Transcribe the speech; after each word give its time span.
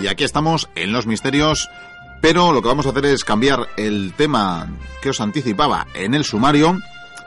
Y 0.00 0.06
aquí 0.06 0.24
estamos 0.24 0.68
en 0.76 0.92
los 0.92 1.06
misterios, 1.06 1.68
pero 2.20 2.52
lo 2.52 2.62
que 2.62 2.68
vamos 2.68 2.86
a 2.86 2.90
hacer 2.90 3.04
es 3.06 3.24
cambiar 3.24 3.66
el 3.76 4.12
tema 4.16 4.68
que 5.02 5.10
os 5.10 5.20
anticipaba 5.20 5.86
en 5.94 6.14
el 6.14 6.24
sumario. 6.24 6.78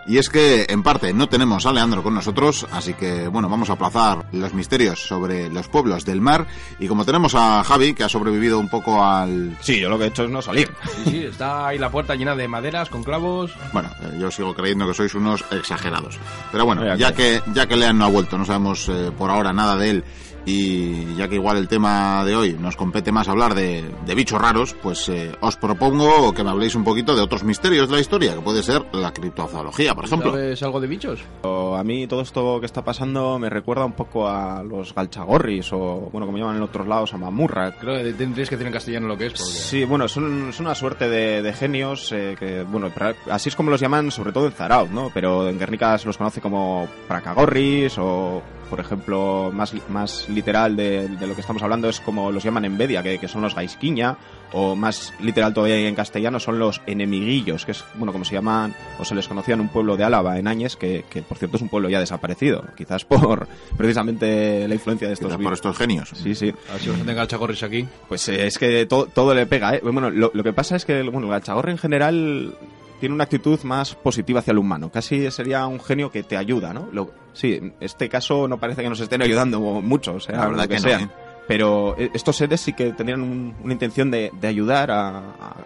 Y 0.07 0.17
es 0.17 0.29
que, 0.29 0.65
en 0.67 0.81
parte, 0.81 1.13
no 1.13 1.29
tenemos 1.29 1.65
a 1.67 1.71
Leandro 1.71 2.01
con 2.01 2.15
nosotros, 2.15 2.65
así 2.71 2.95
que, 2.95 3.27
bueno, 3.27 3.49
vamos 3.49 3.69
a 3.69 3.73
aplazar 3.73 4.25
los 4.31 4.51
misterios 4.53 4.99
sobre 4.99 5.47
los 5.49 5.67
pueblos 5.67 6.05
del 6.05 6.21
mar. 6.21 6.47
Y 6.79 6.87
como 6.87 7.05
tenemos 7.05 7.35
a 7.35 7.63
Javi, 7.63 7.93
que 7.93 8.03
ha 8.03 8.09
sobrevivido 8.09 8.57
un 8.57 8.67
poco 8.67 9.05
al... 9.05 9.55
Sí, 9.61 9.79
yo 9.79 9.89
lo 9.89 9.99
que 9.99 10.05
he 10.05 10.07
hecho 10.07 10.23
es 10.23 10.31
no 10.31 10.41
salir. 10.41 10.71
Sí, 11.03 11.11
sí, 11.11 11.25
está 11.25 11.67
ahí 11.67 11.77
la 11.77 11.91
puerta 11.91 12.15
llena 12.15 12.35
de 12.35 12.47
maderas, 12.47 12.89
con 12.89 13.03
clavos. 13.03 13.51
Bueno, 13.73 13.89
eh, 14.01 14.17
yo 14.19 14.31
sigo 14.31 14.55
creyendo 14.55 14.87
que 14.87 14.95
sois 14.95 15.13
unos 15.13 15.45
exagerados. 15.51 16.17
Pero 16.51 16.65
bueno, 16.65 16.95
ya 16.95 17.13
que, 17.13 17.43
ya 17.53 17.67
que 17.67 17.75
Lean 17.75 17.99
no 17.99 18.05
ha 18.05 18.09
vuelto, 18.09 18.39
no 18.39 18.45
sabemos 18.45 18.89
eh, 18.89 19.11
por 19.15 19.29
ahora 19.29 19.53
nada 19.53 19.75
de 19.75 19.89
él, 19.91 20.03
y 20.45 21.15
ya 21.15 21.27
que 21.27 21.35
igual 21.35 21.57
el 21.57 21.67
tema 21.67 22.23
de 22.25 22.35
hoy 22.35 22.53
nos 22.59 22.75
compete 22.75 23.11
más 23.11 23.27
hablar 23.27 23.53
de, 23.55 23.83
de 24.05 24.15
bichos 24.15 24.41
raros, 24.41 24.75
pues 24.81 25.07
eh, 25.09 25.31
os 25.41 25.55
propongo 25.57 26.33
que 26.33 26.43
me 26.43 26.49
habléis 26.49 26.75
un 26.75 26.83
poquito 26.83 27.15
de 27.15 27.21
otros 27.21 27.43
misterios 27.43 27.87
de 27.89 27.95
la 27.95 28.01
historia, 28.01 28.33
que 28.35 28.41
puede 28.41 28.63
ser 28.63 28.83
la 28.93 29.11
criptozoología, 29.13 29.93
por 29.95 30.05
ejemplo. 30.05 30.31
¿Sabes 30.31 30.63
algo 30.63 30.79
de 30.79 30.87
bichos? 30.87 31.19
O 31.43 31.75
A 31.75 31.83
mí 31.83 32.07
todo 32.07 32.21
esto 32.21 32.59
que 32.59 32.65
está 32.65 32.83
pasando 32.83 33.39
me 33.39 33.49
recuerda 33.49 33.85
un 33.85 33.93
poco 33.93 34.27
a 34.27 34.63
los 34.63 34.93
galchagorris 34.93 35.71
o, 35.73 36.09
bueno, 36.11 36.25
como 36.25 36.37
llaman 36.37 36.57
en 36.57 36.63
otros 36.63 36.87
lados, 36.87 37.13
a 37.13 37.17
mamurra. 37.17 37.71
Creo 37.79 38.03
que 38.03 38.13
tendréis 38.13 38.49
que 38.49 38.55
decir 38.55 38.67
en 38.67 38.73
castellano 38.73 39.07
lo 39.07 39.17
que 39.17 39.27
es. 39.27 39.33
Porque... 39.33 39.45
Sí, 39.45 39.83
bueno, 39.85 40.07
son, 40.07 40.51
una 40.59 40.75
suerte 40.75 41.09
de, 41.09 41.41
de 41.41 41.53
genios 41.53 42.11
eh, 42.11 42.35
que, 42.37 42.63
bueno, 42.63 42.89
pra- 42.89 43.15
así 43.29 43.49
es 43.49 43.55
como 43.55 43.69
los 43.71 43.79
llaman 43.81 44.11
sobre 44.11 44.31
todo 44.31 44.45
en 44.47 44.51
Zaraut, 44.53 44.89
¿no? 44.91 45.09
Pero 45.13 45.47
en 45.49 45.57
Guernica 45.59 45.97
se 45.97 46.07
los 46.07 46.17
conoce 46.17 46.41
como 46.41 46.87
pracagorris 47.07 47.97
o, 47.97 48.41
por 48.71 48.79
ejemplo, 48.79 49.51
más, 49.53 49.75
más 49.89 50.29
literal 50.29 50.77
de, 50.77 51.09
de 51.09 51.27
lo 51.27 51.35
que 51.35 51.41
estamos 51.41 51.61
hablando 51.61 51.89
es 51.89 51.99
como 51.99 52.31
los 52.31 52.41
llaman 52.41 52.63
en 52.63 52.77
Bedia, 52.77 53.03
que, 53.03 53.19
que 53.19 53.27
son 53.27 53.41
los 53.41 53.53
gaisquiña, 53.53 54.15
o 54.53 54.77
más 54.77 55.13
literal 55.19 55.53
todavía 55.53 55.75
en 55.89 55.93
castellano 55.93 56.39
son 56.39 56.57
los 56.57 56.81
enemiguillos, 56.87 57.65
que 57.65 57.73
es, 57.73 57.83
bueno, 57.95 58.13
como 58.13 58.23
se 58.23 58.33
llaman, 58.33 58.73
o 58.97 59.03
se 59.03 59.13
les 59.13 59.27
conocía 59.27 59.55
en 59.55 59.59
un 59.61 59.67
pueblo 59.67 59.97
de 59.97 60.05
Álava, 60.05 60.39
en 60.39 60.47
Áñez, 60.47 60.77
que, 60.77 61.03
que 61.09 61.21
por 61.21 61.37
cierto 61.37 61.57
es 61.57 61.63
un 61.63 61.67
pueblo 61.67 61.89
ya 61.89 61.99
desaparecido, 61.99 62.63
quizás 62.77 63.03
por 63.03 63.45
precisamente 63.77 64.65
la 64.69 64.73
influencia 64.73 65.09
de 65.09 65.15
estos 65.15 65.35
por 65.35 65.51
estos 65.51 65.77
genios. 65.77 66.09
Sí, 66.15 66.33
sí. 66.33 66.53
A 66.69 66.73
ver 66.73 66.81
si 66.81 66.89
os 66.91 67.05
tenga 67.05 67.23
el 67.23 67.27
chagorris 67.27 67.63
aquí. 67.63 67.85
Pues 68.07 68.29
eh, 68.29 68.47
es 68.47 68.57
que 68.57 68.85
todo, 68.85 69.07
todo 69.07 69.35
le 69.35 69.47
pega, 69.47 69.75
¿eh? 69.75 69.81
Bueno, 69.83 70.09
lo, 70.09 70.31
lo 70.33 70.43
que 70.43 70.53
pasa 70.53 70.77
es 70.77 70.85
que 70.85 71.03
bueno, 71.03 71.27
el 71.27 71.33
gachagorri 71.33 71.71
en 71.71 71.77
general 71.77 72.55
tiene 73.01 73.13
una 73.15 73.25
actitud 73.25 73.59
más 73.63 73.95
positiva 73.95 74.39
hacia 74.39 74.51
el 74.51 74.59
humano. 74.59 74.89
Casi 74.89 75.29
sería 75.31 75.67
un 75.67 75.81
genio 75.81 76.09
que 76.09 76.23
te 76.23 76.37
ayuda, 76.37 76.73
¿no? 76.73 76.87
Lo- 76.93 77.11
sí, 77.33 77.55
en 77.55 77.73
este 77.81 78.07
caso 78.07 78.47
no 78.47 78.57
parece 78.57 78.81
que 78.83 78.89
nos 78.89 79.01
estén 79.01 79.21
ayudando 79.21 79.59
mucho, 79.59 80.13
o 80.13 80.19
sea, 80.21 80.37
La 80.37 80.45
verdad 80.47 80.63
lo 80.63 80.69
que, 80.69 80.75
que 80.75 80.81
no, 80.81 80.87
sea. 80.87 80.99
¿eh? 81.01 81.09
Pero 81.47 81.95
eh, 81.97 82.09
estos 82.13 82.37
seres 82.37 82.61
sí 82.61 82.73
que 82.73 82.91
tendrían 82.93 83.21
un- 83.21 83.55
una 83.63 83.73
intención 83.73 84.09
de, 84.11 84.31
de 84.39 84.47
ayudar 84.47 84.89
a, 84.91 85.23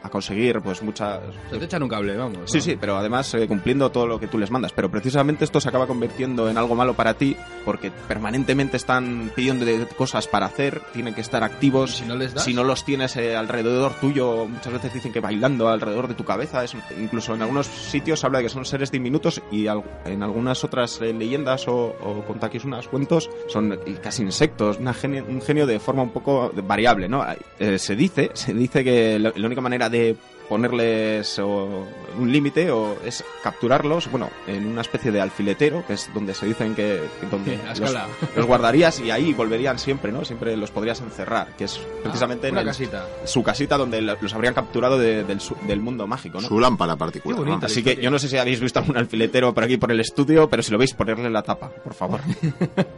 conseguir 0.10 0.62
pues 0.62 0.82
muchas... 0.82 1.20
Se 1.52 1.58
te 1.58 1.66
echan 1.66 1.84
un 1.84 1.90
cable, 1.90 2.16
vamos. 2.16 2.40
Sí, 2.50 2.58
¿no? 2.58 2.64
sí, 2.64 2.78
pero 2.80 2.98
además 2.98 3.34
eh, 3.36 3.48
cumpliendo 3.48 3.92
todo 3.92 4.08
lo 4.08 4.20
que 4.20 4.28
tú 4.28 4.38
les 4.38 4.50
mandas. 4.50 4.72
Pero 4.72 4.90
precisamente 4.90 5.44
esto 5.44 5.60
se 5.60 5.70
acaba 5.70 5.86
convirtiendo 5.88 6.50
en 6.50 6.58
algo 6.58 6.76
malo 6.76 6.94
para 6.94 7.14
ti 7.16 7.36
porque 7.66 7.92
permanentemente 8.08 8.78
están 8.78 9.32
pidiendo 9.36 9.66
cosas 9.98 10.28
para 10.28 10.46
hacer, 10.48 10.82
tienen 10.94 11.14
que 11.14 11.22
estar 11.22 11.44
activos. 11.44 11.96
¿Y 11.96 12.04
si 12.04 12.06
no 12.06 12.16
les 12.16 12.34
das? 12.34 12.44
Si 12.46 12.54
no 12.54 12.64
los 12.64 12.84
tienes 12.86 13.16
eh, 13.18 13.36
alrededor 13.36 13.94
tuyo, 14.00 14.46
muchas 14.48 14.72
veces 14.74 14.94
dicen 14.94 15.12
que 15.12 15.20
bailando 15.20 15.68
alrededor 15.68 16.08
de 16.08 16.14
tu 16.14 16.24
cabeza, 16.24 16.64
es, 16.64 16.76
incluso 17.00 17.36
en 17.36 17.42
algunos 17.42 17.68
sitios 17.68 18.24
habla 18.24 18.40
de 18.40 18.46
que 18.46 18.50
son 18.50 18.66
seres 18.66 18.92
diminutos 18.92 19.42
y 19.52 19.68
al- 19.68 19.84
en 20.06 20.24
algunas 20.24 20.64
otras 20.64 21.02
eh, 21.02 21.14
leyendas 21.14 21.68
o, 21.68 21.96
o 22.02 22.24
unas 22.64 22.88
cuentos 22.88 23.30
son 23.48 23.78
casi 24.02 24.22
insectos, 24.24 24.78
una 24.80 24.94
genio- 24.94 25.26
un 25.28 25.42
genio 25.42 25.66
de 25.68 25.75
forma 25.80 26.04
un 26.04 26.10
poco 26.10 26.52
variable, 26.64 27.08
¿no? 27.08 27.26
Eh, 27.60 27.80
se 27.80 27.96
dice, 27.96 28.32
se 28.34 28.54
dice 28.54 28.84
que 28.84 29.20
la 29.20 29.32
única 29.46 29.62
manera 29.62 29.90
de 29.90 30.16
ponerles 30.50 31.40
o, 31.40 31.86
un 32.18 32.32
límite 32.32 32.72
o 32.72 32.98
es 33.04 33.24
capturarlos, 33.44 34.10
bueno, 34.12 34.30
en 34.48 34.66
una 34.68 34.82
especie 34.82 35.12
de 35.12 35.22
alfiletero, 35.22 35.86
que 35.86 35.94
es 35.94 36.10
donde 36.14 36.34
se 36.34 36.46
dicen 36.46 36.76
que, 36.76 37.02
que 37.20 37.28
donde 37.28 37.56
A 37.68 37.76
los, 37.76 37.94
los 38.36 38.46
guardarías 38.46 39.00
y 39.00 39.12
ahí 39.12 39.34
volverían 39.34 39.80
siempre, 39.80 40.12
¿no? 40.12 40.24
Siempre 40.26 40.56
los 40.58 40.72
podrías 40.72 41.02
encerrar, 41.02 41.50
que 41.58 41.66
es 41.66 41.80
precisamente 42.04 42.48
Ah, 42.48 42.52
una 42.52 42.62
en 42.62 42.68
el- 42.68 42.72
casita. 42.72 43.08
su 43.26 43.44
casita 43.44 43.78
donde 43.78 44.02
los 44.02 44.34
habrían 44.34 44.54
capturado 44.54 44.98
de- 44.98 45.24
del, 45.24 45.42
su- 45.42 45.58
del 45.68 45.80
mundo 45.80 46.08
mágico, 46.08 46.40
¿no? 46.42 46.48
Su 46.48 46.60
lámpara 46.60 46.96
particular. 46.96 47.42
¿no? 47.42 47.60
Así 47.62 47.84
que 47.84 47.96
yo 47.98 48.10
no 48.12 48.20
sé 48.20 48.30
si 48.30 48.38
habéis 48.38 48.60
visto 48.60 48.80
algún 48.80 48.98
alfiletero 48.98 49.54
por 49.54 49.64
aquí 49.64 49.78
por 49.78 49.92
el 49.92 50.00
estudio, 50.00 50.50
pero 50.50 50.64
si 50.64 50.72
lo 50.72 50.78
veis, 50.78 50.94
ponerle 50.94 51.30
la 51.30 51.42
tapa, 51.44 51.70
por 51.70 51.94
favor. 51.94 52.20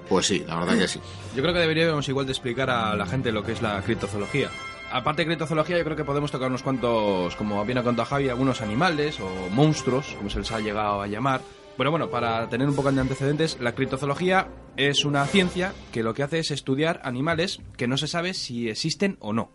Pues 0.08 0.25
sí, 0.25 0.44
la 0.47 0.58
verdad 0.59 0.78
que 0.78 0.88
sí. 0.88 1.02
Yo 1.35 1.41
creo 1.41 1.53
que 1.53 1.59
deberíamos 1.59 2.08
igual 2.08 2.25
de 2.25 2.31
explicar 2.31 2.69
a 2.69 2.96
la 2.96 3.06
gente 3.06 3.31
lo 3.34 3.44
que 3.44 3.52
es 3.52 3.62
la 3.62 3.81
criptozoología. 3.81 4.50
Aparte 4.92 5.22
de 5.24 5.25
criptozoología, 5.28 5.78
yo 5.78 5.84
creo 5.84 5.98
que 5.98 6.06
podemos 6.06 6.31
tocar 6.31 6.48
unos 6.50 6.64
cuantos, 6.64 7.36
como 7.36 7.64
bien 7.66 7.78
ha 7.78 7.84
contado 7.84 8.06
Javi, 8.08 8.30
algunos 8.30 8.62
animales 8.62 9.20
o 9.20 9.50
monstruos, 9.52 10.14
como 10.18 10.30
se 10.30 10.40
les 10.40 10.52
ha 10.52 10.59
llegado 10.59 11.02
a 11.02 11.08
llamar. 11.08 11.42
Bueno, 11.75 11.92
bueno, 11.92 12.09
para 12.09 12.48
tener 12.50 12.68
un 12.68 12.75
poco 12.75 12.92
de 12.92 13.00
antecedentes, 13.02 13.58
la 13.59 13.74
criptozoología 13.74 14.47
es 14.78 15.06
una 15.06 15.26
ciencia 15.26 15.74
que 15.92 16.03
lo 16.03 16.14
que 16.14 16.24
hace 16.24 16.40
es 16.40 16.52
estudiar 16.52 17.02
animales 17.03 17.59
que 17.76 17.88
no 17.88 17.97
se 17.97 18.08
sabe 18.08 18.34
si 18.34 18.70
existen 18.70 19.18
o 19.20 19.34
no. 19.34 19.52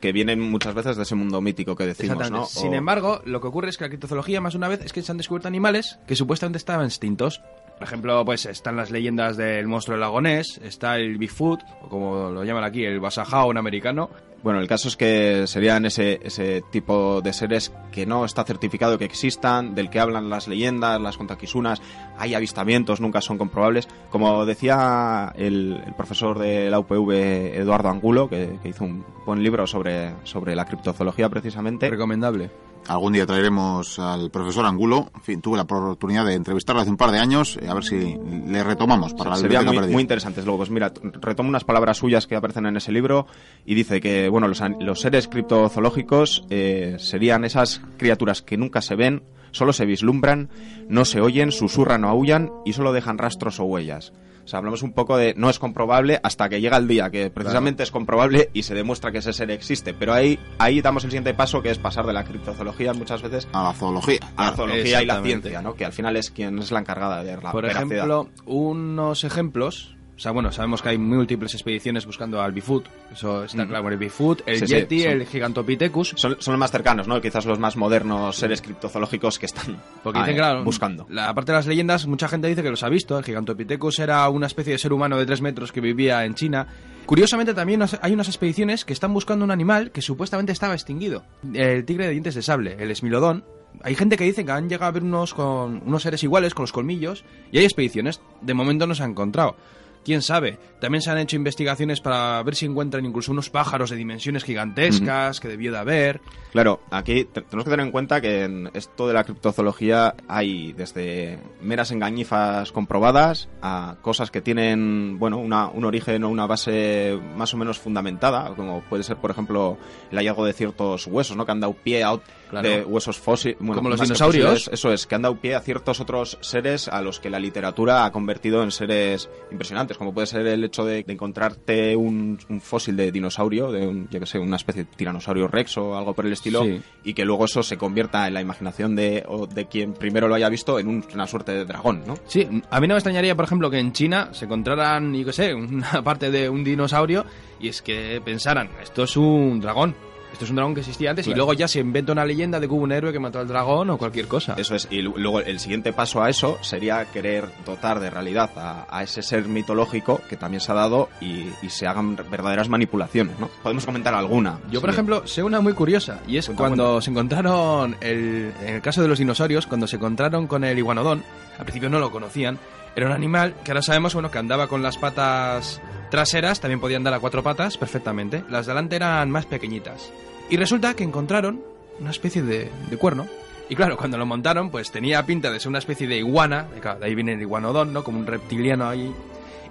que 0.00 0.12
vienen 0.12 0.40
muchas 0.40 0.72
veces 0.74 0.96
de 0.96 1.02
ese 1.02 1.14
mundo 1.14 1.42
mítico 1.42 1.76
que 1.76 1.84
decimos. 1.84 2.30
¿no? 2.30 2.46
Sin 2.46 2.72
O- 2.72 2.74
embargo, 2.76 3.20
lo 3.26 3.42
que 3.42 3.48
ocurre 3.48 3.68
es 3.68 3.76
que 3.76 3.84
la 3.84 3.88
criptozoología, 3.90 4.40
más 4.40 4.54
una 4.54 4.66
vez, 4.66 4.80
es 4.82 4.94
que 4.94 5.02
se 5.02 5.12
han 5.12 5.18
descubierto 5.18 5.46
animales 5.46 5.98
que 6.06 6.16
supuestamente 6.16 6.56
estaban 6.56 6.86
extintos. 6.86 7.42
Por 7.80 7.86
ejemplo, 7.86 8.22
pues 8.26 8.44
están 8.44 8.76
las 8.76 8.90
leyendas 8.90 9.38
del 9.38 9.66
monstruo 9.66 9.94
del 9.94 10.02
lago 10.02 10.20
Ness, 10.20 10.60
está 10.62 10.96
el 10.96 11.16
Bigfoot, 11.16 11.62
o 11.80 11.88
como 11.88 12.28
lo 12.28 12.44
llaman 12.44 12.62
aquí, 12.62 12.84
el 12.84 13.00
Basajao, 13.00 13.48
un 13.48 13.56
americano. 13.56 14.10
Bueno, 14.42 14.60
el 14.60 14.68
caso 14.68 14.88
es 14.88 14.98
que 14.98 15.46
serían 15.46 15.86
ese, 15.86 16.20
ese 16.22 16.62
tipo 16.70 17.22
de 17.22 17.32
seres 17.32 17.72
que 17.90 18.04
no 18.04 18.26
está 18.26 18.44
certificado 18.44 18.98
que 18.98 19.06
existan, 19.06 19.74
del 19.74 19.88
que 19.88 19.98
hablan 19.98 20.28
las 20.28 20.46
leyendas, 20.46 21.00
las 21.00 21.16
contaquisunas, 21.16 21.80
hay 22.18 22.34
avistamientos, 22.34 23.00
nunca 23.00 23.22
son 23.22 23.38
comprobables. 23.38 23.88
Como 24.10 24.44
decía 24.44 25.32
el, 25.36 25.82
el 25.86 25.94
profesor 25.94 26.38
de 26.38 26.68
la 26.68 26.80
UPV, 26.80 27.12
Eduardo 27.54 27.88
Angulo, 27.88 28.28
que, 28.28 28.58
que 28.62 28.68
hizo 28.68 28.84
un 28.84 29.06
buen 29.24 29.42
libro 29.42 29.66
sobre, 29.66 30.12
sobre 30.24 30.54
la 30.54 30.66
criptozoología 30.66 31.30
precisamente, 31.30 31.88
Recomendable. 31.88 32.50
Algún 32.88 33.12
día 33.12 33.24
traeremos 33.26 33.98
al 33.98 34.30
profesor 34.30 34.66
Angulo. 34.66 35.10
En 35.14 35.20
fin, 35.22 35.40
tuve 35.40 35.56
la 35.56 35.62
oportunidad 35.62 36.26
de 36.26 36.34
entrevistarlo 36.34 36.82
hace 36.82 36.90
un 36.90 36.96
par 36.96 37.12
de 37.12 37.18
años. 37.18 37.58
A 37.68 37.74
ver 37.74 37.84
si 37.84 38.16
le 38.46 38.64
retomamos 38.64 39.14
para 39.14 39.30
la 39.30 39.36
biblioteca 39.36 39.70
muy, 39.70 39.76
perdida. 39.76 39.92
muy 39.92 40.02
interesantes. 40.02 40.44
Luego, 40.44 40.58
pues 40.58 40.70
mira, 40.70 40.92
retomo 41.20 41.48
unas 41.48 41.64
palabras 41.64 41.98
suyas 41.98 42.26
que 42.26 42.36
aparecen 42.36 42.66
en 42.66 42.76
ese 42.76 42.90
libro 42.90 43.26
y 43.64 43.74
dice 43.74 44.00
que, 44.00 44.28
bueno, 44.28 44.48
los, 44.48 44.60
los 44.80 45.00
seres 45.00 45.28
criptozoológicos 45.28 46.44
eh, 46.50 46.96
serían 46.98 47.44
esas 47.44 47.80
criaturas 47.96 48.42
que 48.42 48.56
nunca 48.56 48.82
se 48.82 48.96
ven, 48.96 49.22
solo 49.52 49.72
se 49.72 49.86
vislumbran, 49.86 50.48
no 50.88 51.04
se 51.04 51.20
oyen, 51.20 51.52
susurran 51.52 52.04
o 52.04 52.08
aullan 52.08 52.50
y 52.64 52.72
solo 52.72 52.92
dejan 52.92 53.18
rastros 53.18 53.60
o 53.60 53.64
huellas. 53.64 54.12
O 54.50 54.52
sea, 54.52 54.58
hablamos 54.58 54.82
un 54.82 54.92
poco 54.92 55.16
de 55.16 55.32
no 55.36 55.48
es 55.48 55.60
comprobable 55.60 56.18
hasta 56.24 56.48
que 56.48 56.60
llega 56.60 56.76
el 56.76 56.88
día 56.88 57.08
que 57.08 57.30
precisamente 57.30 57.84
es 57.84 57.92
comprobable 57.92 58.50
y 58.52 58.64
se 58.64 58.74
demuestra 58.74 59.12
que 59.12 59.18
ese 59.18 59.32
ser 59.32 59.48
existe. 59.52 59.94
Pero 59.94 60.12
ahí, 60.12 60.40
ahí 60.58 60.80
damos 60.80 61.04
el 61.04 61.10
siguiente 61.10 61.34
paso 61.34 61.62
que 61.62 61.70
es 61.70 61.78
pasar 61.78 62.04
de 62.04 62.12
la 62.12 62.24
criptozoología 62.24 62.92
muchas 62.92 63.22
veces 63.22 63.46
A 63.52 63.62
la 63.62 63.72
zoología. 63.72 64.18
a 64.36 64.46
la 64.46 64.56
zoología 64.56 65.04
y 65.04 65.06
la 65.06 65.22
ciencia, 65.22 65.62
¿no? 65.62 65.74
Que 65.74 65.84
al 65.84 65.92
final 65.92 66.16
es 66.16 66.32
quien 66.32 66.58
es 66.58 66.72
la 66.72 66.80
encargada 66.80 67.22
de 67.22 67.36
la 67.36 67.52
Por 67.52 67.62
veracidad. 67.62 67.92
ejemplo, 67.92 68.28
unos 68.44 69.22
ejemplos. 69.22 69.96
O 70.20 70.22
sea, 70.22 70.32
bueno, 70.32 70.52
sabemos 70.52 70.82
que 70.82 70.90
hay 70.90 70.98
múltiples 70.98 71.54
expediciones 71.54 72.04
buscando 72.04 72.42
al 72.42 72.52
Bigfoot. 72.52 72.84
Eso 73.10 73.44
está 73.44 73.64
Mm. 73.64 73.68
claro. 73.68 73.88
El 73.88 73.96
Bigfoot, 73.96 74.42
el 74.44 74.58
Sí, 74.58 74.66
sí, 74.66 74.74
Yeti, 74.74 75.00
son- 75.04 75.12
el 75.12 75.26
Gigantopithecus. 75.26 76.12
Son, 76.14 76.36
son 76.38 76.52
los 76.52 76.58
más 76.58 76.70
cercanos, 76.70 77.08
¿no? 77.08 77.18
Quizás 77.22 77.46
los 77.46 77.58
más 77.58 77.78
modernos 77.78 78.36
seres 78.36 78.60
criptozoológicos 78.60 79.38
que 79.38 79.46
están 79.46 79.78
Porque 80.02 80.18
ah, 80.18 80.22
dicen, 80.22 80.36
claro, 80.36 80.62
buscando. 80.62 81.06
La, 81.08 81.30
aparte 81.30 81.52
de 81.52 81.56
las 81.56 81.66
leyendas, 81.66 82.06
mucha 82.06 82.28
gente 82.28 82.48
dice 82.48 82.62
que 82.62 82.68
los 82.68 82.82
ha 82.82 82.90
visto. 82.90 83.16
El 83.16 83.24
Gigantopithecus 83.24 83.98
era 83.98 84.28
una 84.28 84.46
especie 84.46 84.74
de 84.74 84.78
ser 84.78 84.92
humano 84.92 85.16
de 85.16 85.24
3 85.24 85.40
metros 85.40 85.72
que 85.72 85.80
vivía 85.80 86.22
en 86.26 86.34
China. 86.34 86.66
Curiosamente, 87.06 87.54
también 87.54 87.80
hay 88.02 88.12
unas 88.12 88.28
expediciones 88.28 88.84
que 88.84 88.92
están 88.92 89.14
buscando 89.14 89.42
un 89.46 89.50
animal 89.50 89.90
que 89.90 90.02
supuestamente 90.02 90.52
estaba 90.52 90.74
extinguido. 90.74 91.24
El 91.54 91.86
tigre 91.86 92.04
de 92.04 92.10
dientes 92.12 92.34
de 92.34 92.42
sable, 92.42 92.76
el 92.78 92.90
esmilodón. 92.90 93.42
Hay 93.82 93.94
gente 93.94 94.18
que 94.18 94.24
dice 94.24 94.44
que 94.44 94.52
han 94.52 94.68
llegado 94.68 94.88
a 94.88 94.92
ver 94.92 95.02
unos, 95.02 95.32
con, 95.32 95.80
unos 95.86 96.02
seres 96.02 96.22
iguales, 96.24 96.52
con 96.52 96.64
los 96.64 96.72
colmillos, 96.72 97.24
y 97.52 97.56
hay 97.58 97.64
expediciones. 97.64 98.20
De 98.42 98.52
momento 98.52 98.86
no 98.86 98.94
se 98.94 99.02
han 99.02 99.12
encontrado. 99.12 99.56
¿Quién 100.02 100.22
sabe? 100.22 100.58
También 100.80 101.02
se 101.02 101.10
han 101.10 101.18
hecho 101.18 101.36
investigaciones 101.36 102.00
para 102.00 102.42
ver 102.42 102.54
si 102.54 102.64
encuentran 102.64 103.04
incluso 103.04 103.32
unos 103.32 103.50
pájaros 103.50 103.90
de 103.90 103.96
dimensiones 103.96 104.44
gigantescas 104.44 105.40
que 105.40 105.48
debió 105.48 105.72
de 105.72 105.78
haber. 105.78 106.20
Claro, 106.52 106.80
aquí 106.90 107.24
te- 107.26 107.42
tenemos 107.42 107.64
que 107.64 107.70
tener 107.70 107.84
en 107.84 107.92
cuenta 107.92 108.20
que 108.22 108.44
en 108.44 108.70
esto 108.72 109.06
de 109.06 109.12
la 109.14 109.24
criptozoología 109.24 110.14
hay 110.26 110.72
desde 110.72 111.38
meras 111.60 111.90
engañifas 111.90 112.72
comprobadas 112.72 113.48
a 113.60 113.96
cosas 114.00 114.30
que 114.30 114.40
tienen, 114.40 115.18
bueno, 115.18 115.36
una- 115.36 115.68
un 115.68 115.84
origen 115.84 116.24
o 116.24 116.30
una 116.30 116.46
base 116.46 117.18
más 117.36 117.52
o 117.52 117.58
menos 117.58 117.78
fundamentada, 117.78 118.54
como 118.56 118.80
puede 118.88 119.02
ser, 119.02 119.18
por 119.18 119.30
ejemplo, 119.30 119.76
el 120.10 120.16
hallazgo 120.16 120.46
de 120.46 120.54
ciertos 120.54 121.06
huesos, 121.06 121.36
¿no? 121.36 121.44
Que 121.44 121.52
han 121.52 121.60
dado 121.60 121.74
pie 121.74 122.02
a, 122.04 122.18
Claro. 122.50 122.68
de 122.68 122.84
huesos 122.84 123.16
fósiles. 123.18 123.56
bueno, 123.60 123.76
Como 123.76 123.88
los 123.90 124.00
que 124.00 124.04
dinosaurios. 124.06 124.50
fósiles, 124.50 124.68
eso 124.74 124.92
es, 124.92 125.06
que 125.06 125.14
han 125.14 125.22
dado 125.22 125.36
pie 125.36 125.54
a 125.54 125.60
ciertos 125.60 126.00
otros 126.00 126.36
seres 126.40 126.88
a 126.88 127.00
los 127.00 127.20
que 127.20 127.30
la 127.30 127.38
literatura 127.38 128.04
ha 128.04 128.10
convertido 128.12 128.62
en 128.62 128.70
seres 128.72 129.28
impresionantes, 129.52 129.96
como 129.96 130.12
puede 130.12 130.26
ser 130.26 130.46
el 130.46 130.64
hecho 130.64 130.84
de, 130.84 131.04
de 131.04 131.12
encontrarte 131.12 131.94
un, 131.96 132.38
un 132.48 132.60
fósil 132.60 132.96
de 132.96 133.12
dinosaurio, 133.12 133.70
de 133.70 133.86
un, 133.86 134.08
yo 134.10 134.18
que 134.20 134.26
sé, 134.26 134.38
una 134.38 134.56
especie 134.56 134.84
de 134.84 134.90
tiranosaurio 134.96 135.46
rex 135.48 135.76
o 135.78 135.96
algo 135.96 136.12
por 136.14 136.26
el 136.26 136.32
estilo, 136.32 136.64
Sí. 136.64 136.80
y 137.04 137.14
que 137.14 137.24
luego 137.24 137.44
eso 137.44 137.62
se 137.62 137.76
convierta 137.78 138.26
en 138.26 138.34
la 138.34 138.40
imaginación 138.40 138.96
de, 138.96 139.24
o 139.28 139.46
de 139.46 139.66
quien 139.66 139.92
primero 139.94 140.26
lo 140.28 140.34
haya 140.34 140.48
visto 140.48 140.78
en 140.78 140.88
un- 140.88 141.04
una 141.14 141.26
suerte 141.26 141.52
de 141.52 141.64
dragón, 141.64 142.02
¿no? 142.06 142.14
Sí, 142.26 142.46
a 142.70 142.80
mí 142.80 142.88
no 142.88 142.94
me 142.94 142.98
extrañaría, 142.98 143.34
por 143.36 143.44
ejemplo, 143.44 143.70
que 143.70 143.78
en 143.78 143.92
China 143.92 144.30
se 144.32 144.46
encontraran, 144.46 145.14
yo 145.14 145.24
qué 145.26 145.32
sé, 145.32 145.54
una 145.54 146.02
parte 146.02 146.30
de 146.30 146.48
un 146.48 146.64
dinosaurio 146.64 147.24
y 147.60 147.68
es 147.68 147.80
que 147.82 148.20
pensaran, 148.24 148.70
esto 148.82 149.04
es 149.04 149.16
un 149.16 149.60
dragón. 149.60 149.94
Esto 150.40 150.46
es 150.46 150.50
un 150.52 150.56
dragón 150.56 150.72
que 150.72 150.80
existía 150.80 151.10
antes 151.10 151.26
y 151.26 151.34
luego 151.34 151.52
ya 151.52 151.68
se 151.68 151.80
inventa 151.80 152.12
una 152.12 152.24
leyenda 152.24 152.58
de 152.58 152.66
que 152.66 152.72
hubo 152.72 152.82
un 152.84 152.92
héroe 152.92 153.12
que 153.12 153.18
mató 153.20 153.40
al 153.40 153.46
dragón 153.46 153.90
o 153.90 153.98
cualquier 153.98 154.26
cosa. 154.26 154.54
Eso 154.56 154.74
es, 154.74 154.88
y 154.90 155.02
lu- 155.02 155.12
luego 155.18 155.40
el 155.40 155.60
siguiente 155.60 155.92
paso 155.92 156.22
a 156.22 156.30
eso 156.30 156.56
sería 156.62 157.04
querer 157.04 157.44
dotar 157.66 158.00
de 158.00 158.08
realidad 158.08 158.48
a, 158.56 158.86
a 158.88 159.02
ese 159.02 159.20
ser 159.20 159.44
mitológico 159.44 160.22
que 160.30 160.38
también 160.38 160.62
se 160.62 160.72
ha 160.72 160.76
dado 160.76 161.10
y, 161.20 161.50
y 161.60 161.68
se 161.68 161.86
hagan 161.86 162.16
verdaderas 162.16 162.70
manipulaciones, 162.70 163.38
¿no? 163.38 163.50
Podemos 163.62 163.84
comentar 163.84 164.14
alguna. 164.14 164.58
Yo, 164.70 164.80
por 164.80 164.88
Sí. 164.88 164.94
ejemplo, 164.94 165.26
sé 165.26 165.42
una 165.42 165.60
muy 165.60 165.74
curiosa, 165.74 166.20
y 166.26 166.38
es 166.38 166.46
Cuenta, 166.46 166.62
cuando 166.62 166.84
cuenta. 166.84 167.02
se 167.04 167.10
encontraron, 167.10 167.96
el, 168.00 168.54
en 168.62 168.74
el 168.76 168.80
caso 168.80 169.02
de 169.02 169.08
los 169.08 169.18
dinosaurios, 169.18 169.66
cuando 169.66 169.86
se 169.86 169.96
encontraron 169.96 170.46
con 170.46 170.64
el 170.64 170.78
iguanodón, 170.78 171.22
al 171.58 171.64
principio 171.66 171.90
no 171.90 171.98
lo 171.98 172.10
conocían, 172.10 172.58
era 172.96 173.06
un 173.08 173.12
animal 173.12 173.56
que 173.62 173.72
ahora 173.72 173.82
sabemos, 173.82 174.14
bueno, 174.14 174.30
que 174.30 174.38
andaba 174.38 174.68
con 174.68 174.82
las 174.82 174.96
patas 174.96 175.82
traseras, 176.10 176.60
también 176.60 176.80
podía 176.80 176.96
andar 176.96 177.12
a 177.12 177.20
cuatro 177.20 177.42
patas 177.42 177.76
perfectamente, 177.76 178.42
las 178.48 178.64
de 178.64 178.70
delante 178.72 178.96
eran 178.96 179.30
más 179.30 179.44
pequeñitas. 179.44 180.10
Y 180.50 180.56
resulta 180.56 180.94
que 180.94 181.04
encontraron 181.04 181.62
una 182.00 182.10
especie 182.10 182.42
de, 182.42 182.70
de 182.90 182.96
cuerno, 182.96 183.26
y 183.70 183.76
claro, 183.76 183.96
cuando 183.96 184.18
lo 184.18 184.26
montaron, 184.26 184.68
pues 184.68 184.90
tenía 184.90 185.24
pinta 185.24 185.50
de 185.50 185.60
ser 185.60 185.68
una 185.68 185.78
especie 185.78 186.08
de 186.08 186.16
iguana, 186.16 186.66
de 186.98 187.06
ahí 187.06 187.14
viene 187.14 187.34
el 187.34 187.40
iguanodón, 187.40 187.92
¿no? 187.92 188.02
Como 188.02 188.18
un 188.18 188.26
reptiliano 188.26 188.88
ahí. 188.88 189.14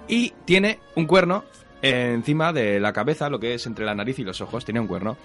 Y 0.08 0.32
tiene 0.46 0.78
un 0.96 1.06
cuerno 1.06 1.44
encima 1.82 2.52
de 2.54 2.80
la 2.80 2.94
cabeza, 2.94 3.28
lo 3.28 3.38
que 3.38 3.54
es 3.54 3.66
entre 3.66 3.84
la 3.84 3.94
nariz 3.94 4.18
y 4.18 4.24
los 4.24 4.40
ojos, 4.40 4.64
tenía 4.64 4.80
un 4.80 4.88
cuerno. 4.88 5.18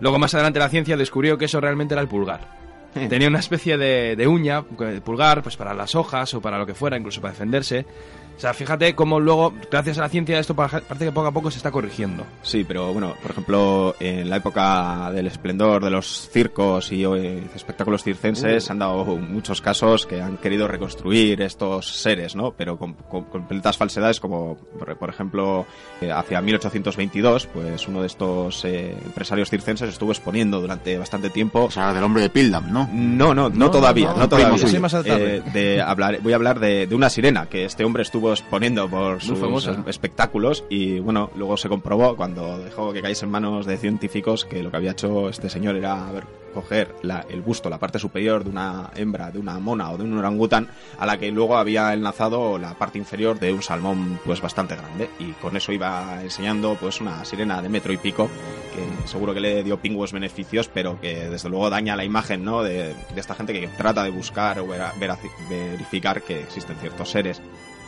Luego 0.00 0.18
más 0.18 0.34
adelante 0.34 0.58
la 0.58 0.68
ciencia 0.68 0.96
descubrió 0.96 1.38
que 1.38 1.44
eso 1.44 1.60
realmente 1.60 1.94
era 1.94 2.02
el 2.02 2.08
pulgar. 2.08 2.66
Tenía 3.08 3.28
una 3.28 3.40
especie 3.40 3.76
de, 3.76 4.16
de 4.16 4.26
uña, 4.26 4.64
eh, 4.80 5.00
pulgar, 5.04 5.42
pues 5.42 5.56
para 5.56 5.74
las 5.74 5.94
hojas 5.94 6.32
o 6.34 6.40
para 6.40 6.58
lo 6.58 6.66
que 6.66 6.74
fuera, 6.74 6.96
incluso 6.96 7.20
para 7.20 7.32
defenderse. 7.32 7.86
O 8.36 8.38
sea, 8.40 8.52
fíjate 8.52 8.94
cómo 8.94 9.18
luego, 9.18 9.54
gracias 9.70 9.96
a 9.96 10.02
la 10.02 10.08
ciencia, 10.10 10.38
esto 10.38 10.54
pa- 10.54 10.68
parece 10.68 11.06
que 11.06 11.12
poco 11.12 11.26
a 11.26 11.32
poco 11.32 11.50
se 11.50 11.56
está 11.56 11.70
corrigiendo. 11.70 12.24
Sí, 12.42 12.64
pero 12.68 12.92
bueno, 12.92 13.14
por 13.22 13.30
ejemplo, 13.30 13.96
en 13.98 14.28
la 14.28 14.36
época 14.36 15.10
del 15.10 15.26
esplendor 15.26 15.82
de 15.82 15.90
los 15.90 16.28
circos 16.30 16.92
y 16.92 17.04
eh, 17.04 17.42
espectáculos 17.54 18.02
circenses 18.04 18.62
Uh. 18.62 18.66
se 18.66 18.72
han 18.72 18.78
dado 18.78 19.04
muchos 19.16 19.60
casos 19.62 20.04
que 20.06 20.20
han 20.20 20.36
querido 20.36 20.68
reconstruir 20.68 21.40
estos 21.40 21.86
seres, 21.96 22.36
¿no? 22.36 22.52
Pero 22.52 22.76
con, 22.78 22.92
con 22.92 23.24
completas 23.24 23.78
falsedades, 23.78 24.20
como 24.20 24.56
por, 24.98 25.08
ejemplo, 25.08 25.64
eh, 26.02 26.12
hacia 26.12 26.42
1822, 26.42 27.46
pues 27.46 27.88
uno 27.88 28.02
de 28.02 28.06
estos 28.06 28.64
eh, 28.66 28.94
empresarios 29.04 29.48
circenses 29.48 29.88
estuvo 29.88 30.12
exponiendo 30.12 30.60
durante 30.60 30.98
bastante 30.98 31.30
tiempo 31.30 31.64
O 31.64 31.70
sea, 31.70 31.94
del 31.94 32.04
hombre 32.04 32.22
de 32.22 32.30
Pildam, 32.30 32.70
¿no? 32.70 32.88
no, 32.92 33.34
no, 33.34 33.48
no, 33.48 33.50
No, 33.50 33.70
todavía, 33.70 34.08
no, 34.08 34.14
no, 34.14 34.18
no, 34.20 34.28
todavía. 34.28 34.80
Más. 34.80 34.94
Eh, 35.06 35.42
de 35.54 35.80
hablar, 35.80 36.18
voy 36.20 36.32
a 36.32 36.36
hablar 36.36 36.60
de, 36.60 36.86
de 36.86 36.94
una 36.94 37.08
sirena 37.08 37.46
que 37.46 37.64
este 37.64 37.82
hombre 37.84 38.02
estuvo 38.02 38.25
exponiendo 38.32 38.88
por 38.88 39.22
sus 39.22 39.38
famosa. 39.38 39.82
espectáculos 39.86 40.64
y 40.68 40.98
bueno, 41.00 41.30
luego 41.36 41.56
se 41.56 41.68
comprobó 41.68 42.16
cuando 42.16 42.58
dejó 42.58 42.92
que 42.92 43.02
cayese 43.02 43.24
en 43.24 43.30
manos 43.30 43.66
de 43.66 43.76
científicos 43.76 44.44
que 44.44 44.62
lo 44.62 44.70
que 44.70 44.76
había 44.76 44.92
hecho 44.92 45.28
este 45.28 45.48
señor 45.50 45.76
era 45.76 46.10
ver, 46.12 46.24
coger 46.54 46.94
la- 47.02 47.26
el 47.28 47.42
busto, 47.42 47.68
la 47.68 47.78
parte 47.78 47.98
superior 47.98 48.42
de 48.44 48.50
una 48.50 48.90
hembra, 48.96 49.30
de 49.30 49.38
una 49.38 49.58
mona 49.58 49.90
o 49.90 49.98
de 49.98 50.04
un 50.04 50.16
orangután 50.16 50.68
a 50.98 51.04
la 51.06 51.18
que 51.18 51.30
luego 51.30 51.56
había 51.56 51.92
enlazado 51.92 52.58
la 52.58 52.74
parte 52.74 52.98
inferior 52.98 53.38
de 53.38 53.52
un 53.52 53.62
salmón 53.62 54.18
pues 54.24 54.40
bastante 54.40 54.74
grande 54.76 55.10
y 55.18 55.32
con 55.32 55.56
eso 55.56 55.72
iba 55.72 56.18
enseñando 56.22 56.76
pues 56.80 57.00
una 57.00 57.24
sirena 57.24 57.60
de 57.60 57.68
metro 57.68 57.92
y 57.92 57.98
pico 57.98 58.28
que 58.74 59.08
seguro 59.08 59.34
que 59.34 59.40
le 59.40 59.62
dio 59.64 59.78
pingües 59.78 60.12
beneficios 60.12 60.68
pero 60.72 60.98
que 61.00 61.28
desde 61.28 61.48
luego 61.50 61.68
daña 61.68 61.94
la 61.96 62.04
imagen 62.04 62.42
¿no? 62.44 62.62
de, 62.62 62.94
de 62.94 63.20
esta 63.20 63.34
gente 63.34 63.52
que 63.52 63.68
trata 63.68 64.02
de 64.04 64.10
buscar 64.10 64.58
o 64.58 64.66
vera- 64.66 64.92
veraci- 64.98 65.30
verificar 65.50 66.22
que 66.22 66.40
existen 66.40 66.76
ciertos 66.76 67.10
seres 67.10 67.42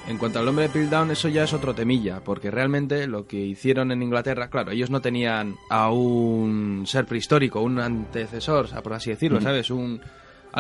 En 0.08 0.16
cuanto 0.16 0.38
al 0.38 0.49
hombre 0.49 0.69
de 0.69 0.70
Piltdown, 0.70 1.10
eso 1.10 1.28
ya 1.28 1.44
es 1.44 1.52
otro 1.52 1.75
temilla, 1.75 2.20
porque 2.25 2.50
realmente 2.50 3.06
lo 3.06 3.26
que 3.26 3.37
hicieron 3.37 3.93
en 3.93 4.02
Inglaterra, 4.02 4.49
claro, 4.49 4.70
ellos 4.70 4.88
no 4.88 5.02
tenían 5.02 5.56
a 5.69 5.90
un 5.90 6.84
ser 6.87 7.05
prehistórico, 7.05 7.60
un 7.60 7.78
antecesor, 7.78 8.70
por 8.82 8.94
así 8.94 9.10
decirlo. 9.10 9.38
¿sabes? 9.43 9.70
Un, 9.70 10.00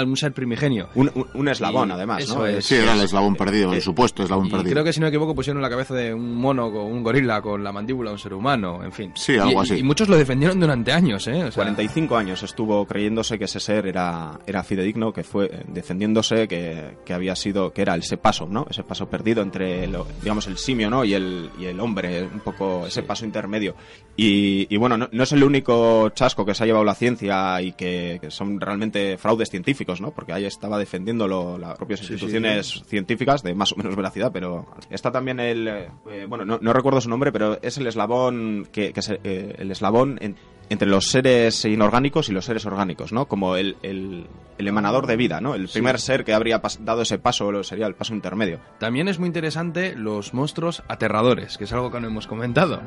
a 0.00 0.04
un 0.04 0.16
ser 0.16 0.32
primigenio. 0.32 0.88
un, 0.94 1.10
un- 1.14 1.26
un 1.34 1.48
eslabón 1.48 1.88
Y 1.88 1.92
además 1.92 2.28
¿no? 2.28 2.46
es. 2.46 2.64
Sí, 2.64 2.74
era 2.76 2.94
el 2.94 3.00
eslabón 3.00 3.34
perdido, 3.36 3.72
el 3.72 3.78
eh, 3.78 3.80
supuesto 3.80 4.22
eslabón 4.22 4.46
Y 4.46 4.50
perdido. 4.50 4.72
creo 4.72 4.84
que 4.84 4.92
si 4.92 5.00
no 5.00 5.04
me 5.04 5.08
equivoco 5.08 5.34
pusieron 5.34 5.60
la 5.62 5.70
cabeza 5.70 5.94
de 5.94 6.12
un 6.14 6.34
mono 6.36 6.70
con 6.72 6.82
un 6.86 7.02
gorila 7.02 7.40
con 7.42 7.62
la 7.64 7.72
mandíbula 7.72 8.10
de 8.10 8.14
un 8.14 8.18
ser 8.18 8.34
humano, 8.34 8.82
en 8.84 8.92
fin. 8.92 9.12
Sí, 9.14 9.36
algo 9.36 9.60
Y- 9.62 9.64
así. 9.64 9.74
Y 9.78 9.82
muchos 9.82 10.08
lo 10.08 10.16
defendieron 10.16 10.58
durante 10.60 10.92
años, 10.92 11.26
¿eh? 11.28 11.44
O 11.44 11.50
sea, 11.52 11.64
45 11.64 12.16
años 12.16 12.42
estuvo 12.42 12.86
creyéndose 12.86 13.38
que 13.38 13.44
ese 13.44 13.60
ser 13.60 13.86
era, 13.86 14.38
era 14.46 14.62
fidedigno, 14.62 15.12
que 15.12 15.24
fue 15.24 15.46
eh, 15.46 15.64
defendiéndose 15.68 16.48
que, 16.48 16.98
que 17.04 17.14
había 17.14 17.34
sido, 17.36 17.72
que 17.72 17.82
era 17.82 17.94
ese 17.96 18.16
paso, 18.16 18.46
¿no? 18.50 18.66
Ese 18.70 18.82
paso 18.84 19.08
perdido 19.08 19.42
entre, 19.42 19.86
lo- 19.86 20.06
digamos, 20.22 20.46
el 20.46 20.58
simio, 20.58 20.90
¿no? 20.90 21.04
Y 21.04 21.14
el, 21.14 21.50
y 21.58 21.64
el 21.66 21.78
hombre, 21.80 22.22
un 22.24 22.40
poco 22.40 22.86
ese 22.86 23.02
paso 23.02 23.24
intermedio. 23.24 23.74
Y, 24.16 24.66
y 24.68 24.76
bueno, 24.76 24.96
no, 24.98 25.08
no 25.12 25.22
es 25.22 25.32
el 25.32 25.44
único 25.44 26.08
chasco 26.10 26.44
que 26.44 26.54
se 26.54 26.64
ha 26.64 26.66
llevado 26.66 26.84
la 26.84 26.94
ciencia 26.94 27.60
y 27.62 27.72
que, 27.72 28.18
que 28.20 28.30
son 28.30 28.60
realmente 28.60 29.16
fraudes 29.16 29.48
científicos, 29.48 29.87
¿no? 30.00 30.10
Porque 30.10 30.32
ahí 30.32 30.44
estaba 30.44 30.78
defendiéndolo 30.78 31.58
las 31.58 31.76
propias 31.76 32.00
sí, 32.00 32.12
instituciones 32.12 32.82
científicas 32.86 33.42
de 33.42 33.54
más 33.54 33.72
o 33.72 33.76
menos 33.76 33.96
veracidad, 33.96 34.30
pero 34.32 34.66
está 34.90 35.10
también 35.10 35.40
el, 35.40 35.66
eh, 35.68 36.26
bueno, 36.28 36.44
no, 36.44 36.58
no 36.60 36.72
recuerdo 36.72 37.00
su 37.00 37.08
nombre, 37.08 37.32
pero 37.32 37.58
es 37.62 37.78
el 37.78 37.86
eslabón 37.86 38.66
que, 38.72 38.92
que 38.92 39.02
se- 39.02 39.20
eh, 39.24 39.54
el 39.58 39.70
eslabón 39.70 40.18
en- 40.20 40.36
entre 40.70 40.88
los 40.88 41.06
seres 41.06 41.64
inorgánicos 41.64 42.28
y 42.28 42.32
los 42.32 42.44
seres 42.44 42.66
orgánicos, 42.66 43.12
¿no? 43.12 43.26
Como 43.26 43.56
el, 43.56 43.76
el, 43.82 44.26
el 44.58 44.68
emanador 44.68 45.06
de 45.06 45.16
vida, 45.16 45.40
¿no? 45.40 45.54
El 45.54 45.68
primer 45.68 45.98
ser 46.00 46.24
que 46.24 46.34
habría 46.34 46.60
dado 46.80 47.02
ese 47.02 47.18
paso 47.18 47.50
lo- 47.50 47.64
sería 47.64 47.86
el 47.86 47.94
paso 47.94 48.14
intermedio. 48.14 48.60
También 48.78 49.08
es 49.08 49.18
muy 49.18 49.26
interesante 49.28 49.94
los 49.96 50.34
monstruos 50.34 50.82
aterradores, 50.88 51.56
que 51.56 51.64
es 51.64 51.72
algo 51.72 51.90
que 51.90 52.00
no 52.00 52.08
hemos 52.08 52.26
comentado. 52.26 52.80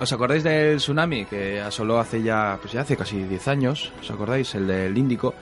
¿Os 0.00 0.12
acordáis 0.12 0.42
del 0.42 0.78
tsunami 0.78 1.24
que 1.26 1.60
asoló 1.60 1.98
hace 2.00 2.22
ya, 2.22 2.58
pues 2.60 2.72
ya 2.72 2.80
hace 2.80 2.96
casi 2.96 3.22
10 3.22 3.48
años? 3.48 3.92
¿Os 4.00 4.10
acordáis? 4.10 4.54
El 4.54 4.66
del 4.66 4.98
Índico. 4.98 5.34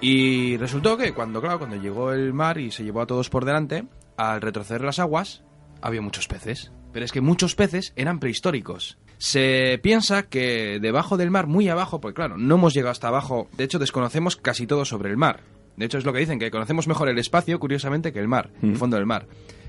Y 0.00 0.56
resultó 0.58 0.96
que 0.96 1.12
cuando, 1.12 1.40
claro, 1.40 1.58
cuando 1.58 1.76
llegó 1.76 2.12
el 2.12 2.32
mar 2.32 2.58
y 2.58 2.70
se 2.70 2.84
llevó 2.84 3.00
a 3.02 3.06
todos 3.06 3.30
por 3.30 3.44
delante, 3.44 3.84
al 4.16 4.40
retroceder 4.40 4.82
las 4.82 4.98
aguas, 4.98 5.42
había 5.80 6.00
muchos 6.02 6.28
peces. 6.28 6.70
Pero 6.92 7.04
es 7.04 7.12
que 7.12 7.20
muchos 7.20 7.54
peces 7.54 7.92
eran 7.96 8.20
prehistóricos. 8.20 8.98
Se 9.22 9.78
piensa 9.84 10.24
que 10.24 10.80
debajo 10.82 11.16
del 11.16 11.30
mar, 11.30 11.46
muy 11.46 11.68
abajo, 11.68 12.00
pues 12.00 12.12
claro, 12.12 12.36
no 12.36 12.56
hemos 12.56 12.74
llegado 12.74 12.90
hasta 12.90 13.06
abajo, 13.06 13.48
de 13.56 13.62
hecho 13.62 13.78
desconocemos 13.78 14.34
casi 14.34 14.66
todo 14.66 14.84
sobre 14.84 15.10
el 15.10 15.16
mar. 15.16 15.44
De 15.76 15.84
hecho 15.84 15.96
es 15.96 16.04
lo 16.04 16.12
que 16.12 16.18
dicen, 16.18 16.40
que 16.40 16.50
conocemos 16.50 16.88
mejor 16.88 17.08
el 17.08 17.16
espacio, 17.20 17.60
curiosamente, 17.60 18.12
que 18.12 18.18
el 18.18 18.26
mar, 18.26 18.50
el 18.64 18.74
fondo 18.76 18.96
del 18.96 19.06
mar. 19.06 19.28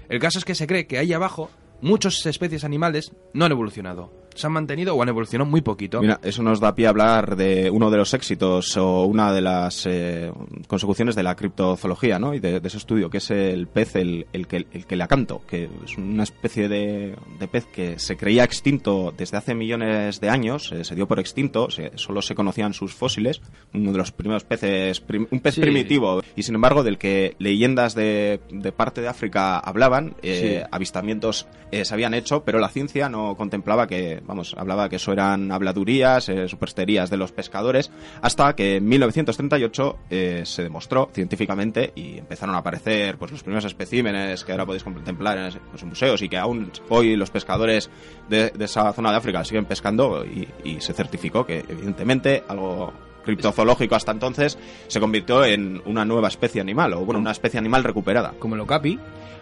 El 0.10 0.20
caso 0.20 0.40
es 0.40 0.46
que 0.46 0.56
se 0.56 0.66
cree 0.66 0.88
que 0.88 0.98
ahí 0.98 1.14
abajo 1.14 1.52
muchas 1.84 2.26
especies 2.26 2.64
animales 2.64 3.12
no 3.34 3.46
han 3.46 3.52
evolucionado. 3.52 4.24
Se 4.36 4.48
han 4.48 4.54
mantenido 4.54 4.96
o 4.96 5.02
han 5.04 5.10
evolucionado 5.10 5.48
muy 5.48 5.62
poquito. 5.62 6.02
Mira, 6.02 6.20
eso 6.24 6.42
nos 6.42 6.60
da 6.60 6.74
pie 6.74 6.88
a 6.88 6.90
hablar 6.90 7.36
de 7.36 7.70
uno 7.70 7.92
de 7.92 7.98
los 7.98 8.16
éxitos 8.16 8.76
o 8.78 9.04
una 9.04 9.32
de 9.32 9.42
las 9.42 9.86
eh, 9.86 10.32
consecuciones 10.68 11.14
de 11.14 11.22
la 11.22 11.36
criptozoología, 11.36 12.18
¿no? 12.18 12.34
Y 12.34 12.40
de, 12.40 12.60
de 12.60 12.68
ese 12.68 12.78
estudio, 12.78 13.12
que 13.12 13.20
es 13.20 13.30
el 13.30 13.68
pez, 13.68 13.96
el, 13.96 14.26
el 14.34 14.48
que, 14.48 14.66
el 14.72 14.88
que 14.88 14.96
le 14.96 15.04
acanto, 15.04 15.44
que 15.48 15.70
es 15.86 15.98
una 16.00 16.24
especie 16.24 16.68
de, 16.68 17.16
de 17.38 17.48
pez 17.48 17.68
que 17.68 18.00
se 18.00 18.18
creía 18.18 18.44
extinto 18.44 19.14
desde 19.16 19.38
hace 19.38 19.54
millones 19.54 20.20
de 20.20 20.30
años, 20.32 20.72
eh, 20.72 20.84
se 20.84 20.96
dio 20.96 21.08
por 21.08 21.20
extinto, 21.20 21.70
se- 21.70 21.92
solo 21.96 22.24
se 22.24 22.34
conocían 22.34 22.74
sus 22.74 22.96
fósiles, 22.96 23.40
uno 23.76 23.92
de 23.92 24.00
los 24.00 24.12
primeros 24.12 24.44
peces, 24.46 25.00
prim- 25.00 25.28
un 25.30 25.42
pez 25.42 25.54
Sí. 25.54 25.62
primitivo, 25.62 26.24
y 26.36 26.42
sin 26.42 26.56
embargo 26.56 26.82
del 26.84 26.98
que 26.98 27.36
leyendas 27.38 27.94
de, 27.94 28.40
de 28.50 28.72
parte 28.72 29.02
de 29.02 29.10
África 29.10 29.60
hablaban, 29.60 30.16
eh, 30.24 30.62
Sí. 30.64 30.68
avistamientos 30.72 31.46
eh, 31.74 31.86
se 31.86 31.96
habían 31.96 32.14
hecho, 32.14 32.44
pero 32.44 32.60
la 32.60 32.70
ciencia 32.70 33.10
no 33.10 33.36
contemplaba 33.36 33.88
que, 33.88 34.22
vamos, 34.28 34.54
hablaba 34.56 34.90
que 34.90 34.98
eso 34.98 35.12
eran 35.12 35.52
habladurías, 35.52 36.30
eh, 36.30 36.48
supersterías 36.48 37.10
de 37.10 37.18
los 37.18 37.32
pescadores, 37.32 37.90
hasta 38.22 38.56
que 38.56 38.76
en 38.76 38.88
1938 38.88 39.98
eh, 40.12 40.44
se 40.46 40.62
demostró 40.62 41.10
científicamente 41.12 41.92
y 41.96 42.20
empezaron 42.20 42.54
a 42.54 42.60
aparecer 42.60 43.18
pues 43.18 43.32
los 43.32 43.42
primeros 43.42 43.66
especímenes 43.66 44.44
que 44.44 44.52
ahora 44.52 44.68
podéis 44.68 44.84
contemplar 44.84 45.40
en, 45.40 45.60
pues, 45.72 45.82
en 45.82 45.90
museos 45.90 46.22
y 46.22 46.30
que 46.30 46.38
aún 46.38 46.72
hoy 46.90 47.16
los 47.16 47.32
pescadores 47.32 47.90
de, 48.30 48.54
esa 48.60 48.94
zona 48.94 49.10
de 49.10 49.18
África 49.18 49.44
siguen 49.44 49.66
pescando 49.66 50.24
y 50.24 50.80
se 50.80 50.94
certificó 50.94 51.44
que 51.44 51.66
evidentemente 51.68 52.44
algo 52.48 52.94
criptozoológico 53.24 53.96
hasta 53.96 54.12
entonces, 54.12 54.58
se 54.88 55.00
convirtió 55.00 55.44
en 55.46 55.82
una 55.86 56.06
nueva 56.06 56.28
especie 56.28 56.62
animal, 56.62 56.94
o 56.94 57.02
bueno, 57.06 57.20
una 57.20 57.32
especie 57.32 57.60
animal 57.60 57.84
recuperada. 57.84 58.34
Como 58.40 58.56
el 58.56 58.62
okapi. 58.62 59.00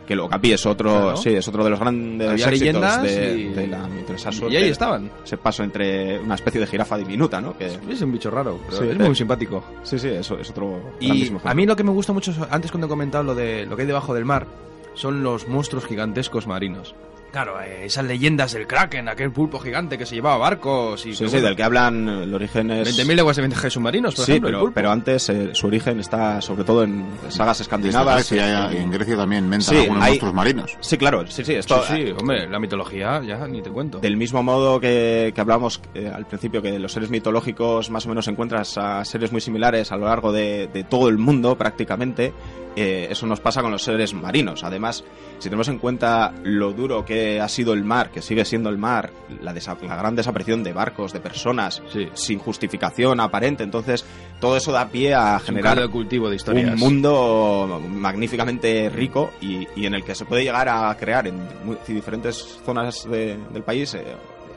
Que 0.08 0.14
el 0.14 0.20
okapi 0.22 0.52
es 0.54 0.66
otro, 0.66 0.90
Claro. 0.90 1.18
sí, 1.18 1.30
es 1.30 1.48
otro 1.48 1.64
de 1.64 1.70
los 1.70 1.80
grandes 1.80 2.28
Había 2.28 2.50
éxitos 2.50 3.04
de, 3.04 3.38
y- 3.38 3.48
de 3.50 3.68
la 3.68 3.88
mitología 3.88 4.50
Y 4.50 4.56
ahí 4.56 4.70
estaban. 4.70 5.12
Ese 5.24 5.38
paso 5.38 5.64
entre 5.64 6.20
una 6.20 6.36
especie 6.36 6.60
de 6.60 6.66
jirafa 6.68 6.98
diminuta, 6.98 7.40
¿no? 7.40 7.56
Que, 7.56 7.68
Es 7.68 8.02
un 8.02 8.12
bicho 8.12 8.32
raro, 8.32 8.60
pero 8.66 8.78
Sí, 8.82 8.90
es 8.90 8.96
eh. 9.00 9.04
muy 9.04 9.16
simpático. 9.16 9.64
sí, 9.84 10.00
sí, 10.00 10.08
eso 10.10 10.40
es 10.40 10.50
otro 10.50 10.82
Y 11.00 11.32
a 11.44 11.54
mí 11.54 11.66
lo 11.68 11.76
que 11.76 11.84
me 11.84 11.92
gusta 11.92 12.14
mucho, 12.14 12.34
antes 12.50 12.72
cuando 12.72 12.88
he 12.88 12.90
comentado 12.90 13.24
lo 13.24 13.36
de 13.36 13.66
lo 13.68 13.76
que 13.76 13.84
hay 13.84 13.88
debajo 13.88 14.14
del 14.16 14.26
mar, 14.26 14.48
son 14.96 15.24
los 15.24 15.48
monstruos 15.48 15.86
gigantescos 15.86 16.48
marinos. 16.48 16.96
Claro, 17.32 17.62
eh, 17.62 17.86
esas 17.86 18.04
leyendas 18.04 18.52
del 18.52 18.68
Kraken, 18.68 19.08
aquel 19.08 19.32
pulpo 19.32 19.58
gigante 19.60 19.98
que 19.98 20.06
se 20.06 20.16
llevaba 20.16 20.38
barcos 20.38 21.06
y 21.06 21.12
Sí, 21.16 21.26
sí, 21.26 21.32
bueno, 21.32 21.48
del 21.48 21.56
que 21.56 21.64
hablan, 21.64 22.10
el 22.10 22.34
origen 22.34 22.70
es... 22.72 22.98
20.000 23.00 23.16
leguas 23.16 23.38
de 23.38 23.70
submarinos, 23.70 24.16
por 24.16 24.26
Sí, 24.26 24.32
ejemplo, 24.34 24.50
el 24.50 24.54
pero, 24.54 24.60
pulpo. 24.66 24.76
pero 24.76 24.92
antes 24.92 25.30
eh, 25.30 25.50
su 25.54 25.68
origen 25.68 26.02
está 26.02 26.42
sobre 26.42 26.66
todo 26.66 26.84
en 26.84 27.06
sagas 27.30 27.62
escandinavas. 27.62 28.16
Grecia, 28.30 28.70
y 28.74 28.78
en 28.78 28.92
Grecia 28.92 29.16
también 29.16 29.48
mentan 29.48 29.74
Sí, 29.76 29.82
algunos 29.82 30.04
hay- 30.04 30.10
monstruos 30.12 30.34
marinos. 30.34 30.78
Sí, 30.82 30.98
claro, 30.98 31.26
sí, 31.28 31.46
sí, 31.46 31.54
esto... 31.54 31.82
Sí, 31.88 31.94
sí, 32.08 32.12
hombre, 32.20 32.50
la 32.50 32.60
mitología 32.60 33.22
ya 33.24 33.48
ni 33.48 33.62
te 33.62 33.70
cuento. 33.70 34.00
Del 34.00 34.18
mismo 34.18 34.44
modo 34.44 34.82
que, 34.82 35.34
eh, 35.34 36.12
al 36.14 36.26
principio, 36.26 36.62
que 36.62 36.80
los 36.80 36.92
seres 36.92 37.10
mitológicos 37.10 37.90
más 37.90 38.06
o 38.06 38.10
menos 38.10 38.28
encuentras 38.28 38.78
a 38.78 39.06
seres 39.06 39.32
muy 39.32 39.40
similares 39.40 39.92
a 39.94 39.96
lo 39.98 40.06
largo 40.08 40.34
de, 40.34 40.68
de 40.74 40.84
todo 40.84 41.08
el 41.08 41.18
mundo 41.18 41.58
prácticamente, 41.58 42.34
eh, 42.76 43.08
eso 43.10 43.26
nos 43.28 43.40
pasa 43.40 43.62
con 43.62 43.72
los 43.72 43.84
seres 43.84 44.14
marinos. 44.14 44.64
Además, 44.64 45.04
si 45.40 45.50
tenemos 45.50 45.68
en 45.68 45.78
cuenta 45.80 46.34
lo 46.44 46.72
duro 46.74 47.04
que 47.04 47.40
ha 47.42 47.48
sido 47.50 47.74
el 47.74 47.84
mar, 47.84 48.12
que 48.12 48.22
sigue 48.22 48.46
siendo 48.46 48.70
el 48.70 48.78
mar, 48.78 49.12
la, 49.42 49.54
la 49.54 49.96
gran 49.96 50.16
desaparición 50.16 50.64
de 50.64 50.72
barcos, 50.74 51.12
de 51.14 51.20
personas, 51.20 51.82
Sí. 51.92 52.08
sin 52.14 52.40
justificación 52.40 53.20
aparente, 53.20 53.64
entonces 53.64 54.06
todo 54.40 54.56
eso 54.58 54.72
da 54.72 54.88
pie 54.88 55.14
a 55.14 55.34
un 55.36 55.40
generar 55.42 55.80
de 55.80 55.88
cultivo 55.90 56.30
de 56.30 56.36
historias. 56.38 56.74
un 56.74 56.80
mundo 56.80 57.82
magníficamente 57.90 58.90
rico 58.90 59.32
y, 59.42 59.68
y 59.76 59.86
en 59.86 59.94
el 59.96 60.04
que 60.04 60.16
se 60.16 60.26
puede 60.26 60.44
llegar 60.44 60.70
a 60.70 60.96
crear 60.98 61.28
en 61.28 61.36
muy- 61.64 61.78
diferentes 61.88 62.60
zonas 62.66 63.08
de- 63.10 63.38
del 63.52 63.64
país 63.64 63.94
eh, 63.96 64.04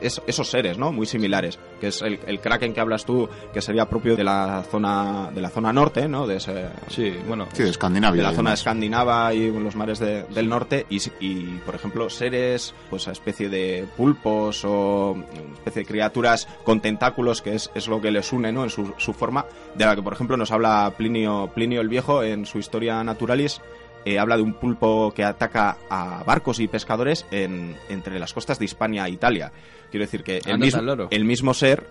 es- 0.07 0.21
esos 0.27 0.49
seres, 0.49 0.77
¿no? 0.77 0.91
Muy 0.91 1.05
similares, 1.05 1.59
que 1.79 1.87
es 1.87 2.01
el, 2.01 2.19
el 2.27 2.39
kraken 2.39 2.73
que 2.73 2.79
hablas 2.79 3.05
tú, 3.05 3.29
que 3.53 3.61
sería 3.61 3.87
propio 3.87 4.15
de 4.15 4.23
la 4.23 4.63
zona 4.69 5.29
de 5.33 5.41
la 5.41 5.49
zona 5.49 5.71
norte, 5.73 6.07
¿no? 6.07 6.27
De 6.27 6.37
ese, 6.37 6.67
Sí, 6.89 7.13
bueno. 7.27 7.47
Sí, 7.53 7.63
de 7.63 7.69
Escandinavia. 7.69 8.21
de 8.21 8.27
la 8.27 8.33
y 8.33 8.35
zona 8.35 8.53
escandinava 8.53 9.33
y 9.33 9.51
los 9.51 9.75
mares 9.75 9.99
de- 9.99 10.23
del 10.23 10.47
norte 10.49 10.85
y, 10.89 10.99
y, 11.19 11.43
por 11.65 11.75
ejemplo 11.75 12.09
seres 12.09 12.73
pues 12.89 13.07
a 13.07 13.11
especie 13.11 13.49
de 13.49 13.85
pulpos 13.97 14.63
o 14.65 15.15
especie 15.55 15.81
de 15.83 15.87
criaturas 15.87 16.47
con 16.63 16.81
tentáculos 16.81 17.41
que 17.41 17.55
es, 17.55 17.71
es 17.75 17.87
lo 17.87 18.01
que 18.01 18.11
les 18.11 18.31
une 18.33 18.51
¿no? 18.51 18.63
en 18.63 18.69
su, 18.69 18.93
su 18.97 19.13
forma 19.13 19.45
de 19.75 19.85
la 19.85 19.95
que 19.95 20.01
por 20.01 20.13
ejemplo 20.13 20.37
nos 20.37 20.51
habla 20.51 20.93
Plinio, 20.97 21.49
Plinio 21.53 21.81
el 21.81 21.89
Viejo 21.89 22.23
en 22.23 22.45
su 22.45 22.59
Historia 22.59 23.03
Naturalis 23.03 23.61
eh, 24.05 24.19
habla 24.19 24.37
de 24.37 24.43
un 24.43 24.53
pulpo 24.53 25.11
que 25.15 25.23
ataca 25.23 25.77
a 25.89 26.23
barcos 26.25 26.59
y 26.59 26.67
pescadores 26.67 27.25
en, 27.31 27.75
entre 27.89 28.19
las 28.19 28.33
costas 28.33 28.59
de 28.59 28.65
Hispania 28.65 29.05
e 29.07 29.09
Italia. 29.11 29.51
Quiero 29.91 30.05
decir 30.05 30.23
que 30.23 30.41
el 30.45 30.57
mismo, 30.57 30.81
el 31.09 31.25
mismo 31.25 31.53
ser, 31.53 31.87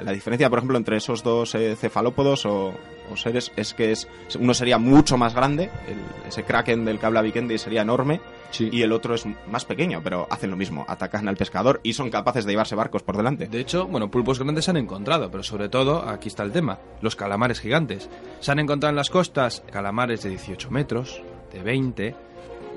la 0.00 0.12
diferencia, 0.12 0.48
por 0.50 0.58
ejemplo, 0.58 0.76
entre 0.78 0.96
esos 0.98 1.22
dos 1.22 1.54
eh, 1.54 1.74
cefalópodos 1.74 2.46
o, 2.46 2.74
o 3.10 3.16
seres 3.16 3.50
es 3.56 3.74
que 3.74 3.90
es 3.92 4.06
uno 4.38 4.54
sería 4.54 4.78
mucho 4.78 5.16
más 5.16 5.34
grande, 5.34 5.64
el- 5.88 6.28
ese 6.28 6.44
kraken 6.44 6.84
del 6.84 6.98
que 6.98 7.06
habla 7.06 7.22
Vikendi 7.22 7.58
sería 7.58 7.82
enorme, 7.82 8.20
Sí. 8.50 8.68
y 8.70 8.82
el 8.82 8.92
otro 8.92 9.16
es 9.16 9.24
más 9.50 9.64
pequeño, 9.64 10.00
pero 10.04 10.28
hacen 10.30 10.50
lo 10.50 10.56
mismo, 10.56 10.84
atacan 10.86 11.26
al 11.26 11.36
pescador 11.36 11.80
y 11.82 11.94
son 11.94 12.08
capaces 12.08 12.44
de 12.44 12.52
llevarse 12.52 12.76
barcos 12.76 13.02
por 13.02 13.16
delante. 13.16 13.48
De 13.48 13.58
hecho, 13.58 13.88
bueno, 13.88 14.12
pulpos 14.12 14.38
grandes 14.38 14.66
se 14.66 14.70
han 14.70 14.76
encontrado, 14.76 15.28
pero 15.28 15.42
sobre 15.42 15.68
todo, 15.68 16.08
aquí 16.08 16.28
está 16.28 16.44
el 16.44 16.52
tema, 16.52 16.78
los 17.00 17.16
calamares 17.16 17.58
gigantes. 17.58 18.08
Se 18.38 18.52
han 18.52 18.60
encontrado 18.60 18.90
en 18.90 18.96
las 18.96 19.10
costas 19.10 19.64
calamares 19.72 20.22
de 20.22 20.30
18 20.30 20.70
metros, 20.70 21.20
de 21.54 21.62
20, 21.62 22.14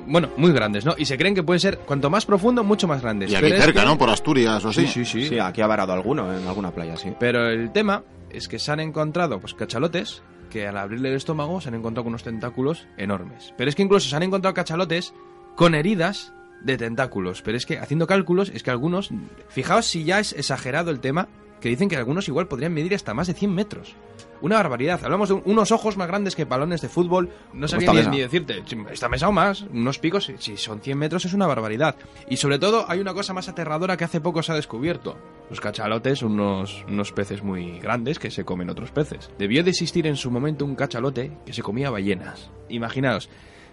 bueno, 0.08 0.30
muy 0.38 0.52
grandes, 0.54 0.86
¿no? 0.86 0.96
Y 0.98 1.06
se 1.06 1.18
creen 1.18 1.36
que 1.36 1.44
pueden 1.44 1.60
ser, 1.60 1.80
cuanto 1.80 2.10
más 2.10 2.26
profundo, 2.26 2.64
mucho 2.64 2.88
más 2.88 3.02
grandes. 3.02 3.30
Y 3.32 3.36
aquí 3.36 3.44
Pero 3.46 3.56
es 3.56 3.62
cerca, 3.64 3.82
que- 3.82 3.86
¿no? 3.88 3.98
Por 3.98 4.10
Asturias 4.10 4.64
o 4.64 4.70
así. 4.70 4.88
Sí, 4.88 5.06
sí, 5.06 5.22
sí. 5.24 5.28
Sí, 5.30 5.40
aquí 5.40 5.62
ha 5.62 5.68
varado 5.68 5.92
alguno 5.94 6.34
en 6.36 6.48
alguna 6.48 6.72
playa, 6.72 6.96
sí. 6.96 7.12
Pero 7.20 7.50
el 7.50 7.72
tema 7.72 8.04
es 8.30 8.48
que 8.48 8.60
se 8.60 8.72
han 8.72 8.80
encontrado, 8.80 9.40
pues, 9.40 9.54
cachalotes 9.54 10.22
que 10.50 10.66
al 10.66 10.78
abrirle 10.78 11.10
el 11.10 11.16
estómago 11.16 11.60
se 11.60 11.68
han 11.68 11.76
encontrado 11.76 12.06
con 12.06 12.12
unos 12.14 12.24
tentáculos 12.24 12.88
enormes. 12.96 13.54
Pero 13.58 13.70
es 13.70 13.76
que 13.76 13.82
incluso 13.84 14.08
se 14.08 14.16
han 14.16 14.24
encontrado 14.24 14.54
cachalotes 14.54 15.14
con 15.58 15.76
heridas 15.76 16.32
de 16.62 16.78
tentáculos. 16.78 17.42
Pero 17.42 17.58
es 17.58 17.66
que 17.66 17.78
haciendo 17.80 18.08
cálculos, 18.08 18.50
es 18.54 18.64
que 18.64 18.72
algunos, 18.72 19.10
fijaos 19.50 19.86
si 19.88 20.06
ya 20.06 20.20
es 20.20 20.32
exagerado 20.32 20.90
el 20.92 21.02
tema, 21.02 21.28
que 21.62 21.70
dicen 21.70 21.90
que 21.90 21.96
algunos 21.98 22.28
igual 22.28 22.48
podrían 22.48 22.74
medir 22.74 22.94
hasta 22.94 23.14
más 23.14 23.28
de 23.28 23.34
100 23.34 23.54
metros. 23.54 23.96
Una 24.42 24.58
barbaridad. 24.58 25.00
Hablamos 25.04 25.30
de 25.30 25.36
un- 25.36 25.42
unos 25.46 25.72
ojos 25.72 25.98
más 25.98 26.08
grandes 26.08 26.36
que 26.36 26.46
balones 26.46 26.82
de 26.82 26.90
fútbol. 26.90 27.30
No 27.54 27.68
sabía 27.68 27.92
esta 27.92 28.12
ni, 28.12 28.20
decirte. 28.20 28.62
Si 28.68 28.78
Esta 28.92 29.10
mesa 29.10 29.28
o 29.30 29.32
más. 29.32 29.62
Unos 29.74 29.98
picos, 29.98 30.32
si- 30.38 30.58
son 30.58 30.80
100 30.82 30.98
metros 30.98 31.26
es 31.26 31.34
una 31.34 31.48
barbaridad. 31.48 31.96
Y 32.30 32.38
sobre 32.38 32.60
todo 32.60 32.86
hay 32.88 33.00
una 33.00 33.16
cosa 33.16 33.34
más 33.34 33.50
aterradora 33.50 33.98
que 33.98 34.04
hace 34.04 34.22
poco 34.22 34.44
se 34.44 34.52
ha 34.52 34.56
descubierto. 34.56 35.18
Los 35.50 35.60
cachalotes 35.60 36.20
son 36.20 36.34
unos, 36.34 36.86
unos 36.88 37.12
peces 37.12 37.42
muy 37.42 37.80
grandes 37.80 38.20
que 38.20 38.30
se 38.30 38.46
comen 38.46 38.70
otros 38.70 38.92
peces. 38.92 39.32
Debió 39.40 39.64
de 39.64 39.72
existir 39.72 40.06
en 40.06 40.18
su 40.18 40.30
momento 40.30 40.66
un 40.66 40.76
cachalote 40.76 41.32
que 41.46 41.54
se 41.54 41.64
comía 41.64 41.90
ballenas. 41.90 42.52
Imaginaos. 42.70 43.30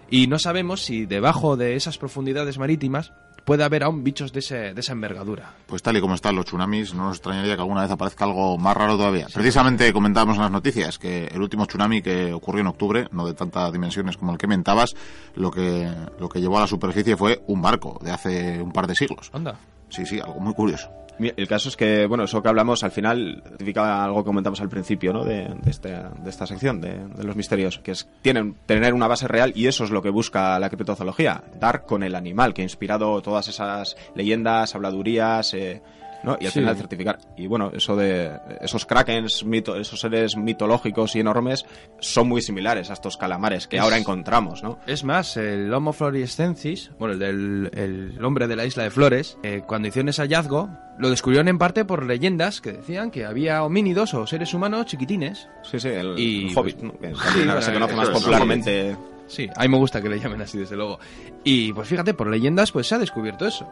Y 0.09 0.27
no 0.27 0.39
sabemos 0.39 0.81
si 0.83 1.05
debajo 1.05 1.57
de 1.57 1.75
esas 1.75 1.97
profundidades 1.97 2.57
marítimas 2.57 3.11
puede 3.45 3.63
haber 3.63 3.83
aún 3.83 4.03
bichos 4.03 4.33
de, 4.33 4.39
ese- 4.39 4.73
de 4.73 4.79
esa 4.81 4.91
envergadura. 4.91 5.53
Pues 5.67 5.81
tal 5.81 5.95
y 5.95 6.01
como 6.01 6.15
están 6.15 6.35
los 6.35 6.45
tsunamis, 6.45 6.93
no 6.93 7.05
nos 7.05 7.17
extrañaría 7.17 7.55
que 7.55 7.61
alguna 7.61 7.83
vez 7.83 7.91
aparezca 7.91 8.25
algo 8.25 8.57
más 8.57 8.75
raro 8.75 8.97
todavía. 8.97 9.27
Precisamente 9.33 9.93
comentábamos 9.93 10.35
en 10.37 10.41
las 10.41 10.51
noticias 10.51 10.97
que 10.99 11.27
el 11.27 11.41
último 11.41 11.65
tsunami 11.65 12.01
que 12.01 12.33
ocurrió 12.33 12.61
en 12.61 12.67
octubre, 12.67 13.07
no 13.11 13.25
de 13.27 13.33
tantas 13.35 13.71
dimensiones 13.71 14.17
como 14.17 14.31
el 14.33 14.37
que 14.37 14.47
mentabas, 14.47 14.95
lo 15.35 15.51
que, 15.51 15.89
lo 16.19 16.27
que 16.27 16.41
llevó 16.41 16.57
a 16.57 16.61
la 16.61 16.67
superficie 16.67 17.15
fue 17.15 17.41
un 17.47 17.61
barco 17.61 17.99
de 18.03 18.11
hace 18.11 18.61
un 18.61 18.71
par 18.73 18.87
de 18.87 18.95
siglos. 18.95 19.29
Anda. 19.31 19.55
Sí, 19.89 20.05
sí, 20.05 20.19
algo 20.19 20.39
muy 20.39 20.53
curioso. 20.53 20.89
El 21.19 21.47
caso 21.47 21.69
es 21.69 21.77
que, 21.77 22.05
bueno, 22.07 22.25
eso 22.25 22.41
que 22.43 22.49
hablamos 22.49 22.83
al 22.83 22.91
final 22.91 23.41
certifica 23.47 24.03
algo 24.03 24.23
que 24.23 24.27
comentamos 24.27 24.59
al 24.61 24.69
principio, 24.69 25.13
¿no? 25.13 25.23
De, 25.23 25.45
de 25.63 25.71
este- 25.71 25.89
de 25.89 26.29
esta 26.29 26.45
sección, 26.45 26.81
de, 26.81 26.97
de 27.07 27.23
los 27.23 27.35
misterios, 27.35 27.79
que 27.79 27.91
es 27.91 28.07
tienen, 28.21 28.55
tener 28.65 28.93
una 28.93 29.07
base 29.07 29.27
real 29.27 29.53
y 29.55 29.67
eso 29.67 29.83
es 29.85 29.91
lo 29.91 30.01
que 30.01 30.09
busca 30.09 30.59
la 30.59 30.69
criptozoología, 30.69 31.43
dar 31.59 31.85
con 31.85 32.03
el 32.03 32.15
animal 32.15 32.53
que 32.53 32.61
ha 32.61 32.65
inspirado 32.65 33.21
todas 33.21 33.47
esas 33.47 33.95
leyendas, 34.15 34.75
habladurías, 34.75 35.53
eh, 35.53 35.81
¿no? 36.25 36.37
Y 36.39 36.45
al 36.45 36.51
Sí. 36.51 36.59
final 36.59 36.75
certificar. 36.75 37.19
Y 37.37 37.47
bueno, 37.47 37.71
eso 37.73 37.95
de 37.95 38.31
esos 38.61 38.85
krakens, 38.85 39.45
mito- 39.45 39.75
esos 39.79 39.99
seres 39.99 40.35
mitológicos 40.35 41.15
y 41.15 41.19
enormes 41.19 41.65
son 41.99 42.27
muy 42.27 42.41
similares 42.41 42.89
a 42.89 42.93
estos 42.93 43.15
calamares 43.17 43.67
que 43.67 43.77
Es- 43.77 43.81
ahora 43.83 43.97
encontramos, 43.97 44.63
¿no? 44.63 44.79
Es 44.87 45.03
más, 45.03 45.37
el 45.37 45.73
Homo 45.73 45.93
floresiensis, 45.93 46.91
bueno, 46.99 47.13
el 47.13 47.19
del 47.19 47.71
el 48.17 48.25
hombre 48.25 48.47
de 48.47 48.55
la 48.55 48.65
isla 48.65 48.83
de 48.83 48.89
Flores, 48.91 49.37
eh, 49.43 49.61
cuando 49.65 49.87
hicieron 49.87 50.09
ese 50.09 50.21
hallazgo, 50.23 50.69
lo 50.97 51.09
descubrieron 51.09 51.47
en 51.47 51.57
parte 51.57 51.85
por 51.85 52.05
leyendas 52.05 52.61
que 52.61 52.71
decían 52.73 53.11
que 53.11 53.25
había 53.25 53.63
homínidos 53.63 54.13
o 54.13 54.25
seres 54.25 54.53
humanos 54.53 54.85
chiquitines. 54.85 55.47
Sí, 55.63 55.79
sí, 55.79 55.89
el, 55.89 56.17
Y, 56.17 56.47
el 56.49 56.57
hobbit, 56.57 56.77
pues, 56.77 56.83
¿no? 56.93 56.99
que 56.99 57.09
sí, 57.13 57.15
se 57.39 57.45
bueno, 57.45 57.87
conoce 57.87 57.95
más 57.95 58.09
popularmente. 58.09 58.95
Sí, 59.27 59.49
a 59.55 59.63
mí 59.63 59.69
me 59.69 59.77
gusta 59.77 60.01
que 60.01 60.07
le 60.09 60.19
llamen 60.19 60.41
así, 60.41 60.57
desde 60.59 60.75
luego. 60.75 60.99
Y 61.43 61.73
pues 61.73 61.87
fíjate, 61.87 62.13
por 62.13 62.27
leyendas, 62.29 62.71
pues 62.71 62.87
se 62.87 62.95
ha 62.95 62.99
descubierto 62.99 63.47
eso. 63.47 63.69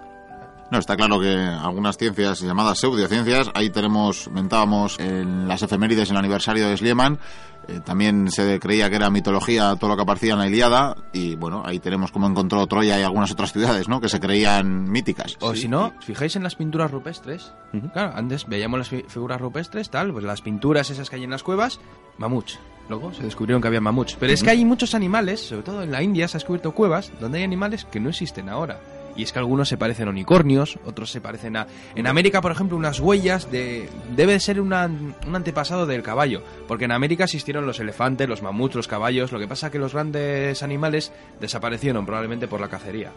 No, 0.74 0.80
está 0.80 0.98
claro 0.98 1.20
que 1.20 1.32
algunas 1.38 1.98
ciencias 1.98 2.42
llamadas 2.42 2.80
pseudociencias, 2.80 3.52
ahí 3.54 3.70
tenemos, 3.70 4.28
mentábamos 4.32 5.00
en 5.00 5.48
las 5.48 5.62
efemérides 5.62 6.10
en 6.10 6.16
el 6.16 6.20
aniversario 6.20 6.68
de 6.68 6.76
Schliemann, 6.76 7.20
eh, 7.68 7.80
también 7.86 8.32
se 8.32 8.60
creía 8.60 8.90
que 8.90 8.96
era 8.96 9.12
mitología 9.12 9.76
todo 9.76 9.92
lo 9.92 9.96
que 9.96 10.02
aparecía 10.02 10.34
en 10.34 10.40
la 10.40 10.48
Ilíada, 10.48 10.96
y 11.14 11.36
bueno, 11.36 11.62
ahí 11.64 11.78
tenemos 11.80 12.12
como 12.12 12.26
encontró 12.28 12.66
Troya 12.66 13.00
y 13.00 13.04
algunas 13.04 13.30
otras 13.32 13.54
ciudades, 13.54 13.88
¿no? 13.88 14.02
Que 14.02 14.10
se 14.10 14.20
creían 14.20 14.90
míticas. 14.90 15.38
O 15.42 15.54
Sí, 15.54 15.62
si 15.62 15.68
no, 15.68 15.94
fijáis 16.00 16.36
en 16.38 16.42
las 16.44 16.56
pinturas 16.56 16.90
rupestres. 16.90 17.54
Claro, 17.94 18.14
antes 18.16 18.48
veíamos 18.48 18.80
las 18.80 18.90
fi- 18.90 19.06
figuras 19.08 19.40
rupestres, 19.40 19.92
tal, 19.92 20.12
pues 20.12 20.26
las 20.26 20.42
pinturas 20.42 20.90
esas 20.90 21.08
que 21.12 21.18
hay 21.18 21.24
en 21.24 21.30
las 21.30 21.44
cuevas, 21.44 21.80
mamuts. 22.18 22.58
Luego 22.90 23.14
se 23.14 23.22
descubrieron 23.22 23.62
que 23.62 23.68
había 23.68 23.80
mamuts. 23.80 24.18
Pero 24.20 24.34
es 24.34 24.42
que 24.44 24.50
hay 24.50 24.66
muchos 24.66 24.96
animales, 24.96 25.40
sobre 25.48 25.62
todo 25.62 25.84
en 25.84 25.92
la 25.92 26.02
India 26.02 26.28
se 26.28 26.38
ha 26.38 26.40
descubierto 26.40 26.72
cuevas 26.72 27.12
donde 27.22 27.38
hay 27.38 27.44
animales 27.44 27.86
que 27.86 28.00
no 28.00 28.10
existen 28.10 28.50
ahora. 28.50 28.80
Y 29.16 29.24
es 29.24 29.32
que 29.32 29.40
algunos 29.40 29.70
se 29.70 29.78
parecen 29.78 30.08
a 30.08 30.12
unicornios, 30.12 30.80
otros 30.86 31.12
se 31.12 31.22
parecen 31.22 31.56
a... 31.58 31.68
En 31.96 32.08
América, 32.08 32.42
por 32.42 32.52
ejemplo, 32.52 32.78
unas 32.78 33.00
huellas 33.00 33.52
de... 33.52 33.88
Debe 34.16 34.40
ser 34.40 34.60
una- 34.60 34.86
un 34.86 35.36
antepasado 35.36 35.86
del 35.86 36.02
caballo, 36.04 36.42
porque 36.68 36.86
en 36.86 36.92
América 36.92 37.26
existieron 37.26 37.66
los 37.66 37.80
elefantes, 37.80 38.28
los 38.28 38.42
mamuts, 38.42 38.76
los 38.76 38.88
caballos, 38.88 39.32
lo 39.32 39.40
que 39.40 39.48
pasa 39.48 39.70
que 39.72 39.80
los 39.80 39.94
grandes 39.94 40.64
animales 40.64 41.12
desaparecieron 41.40 42.06
probablemente 42.06 42.48
por 42.48 42.60
la 42.62 42.70
cacería. 42.70 43.12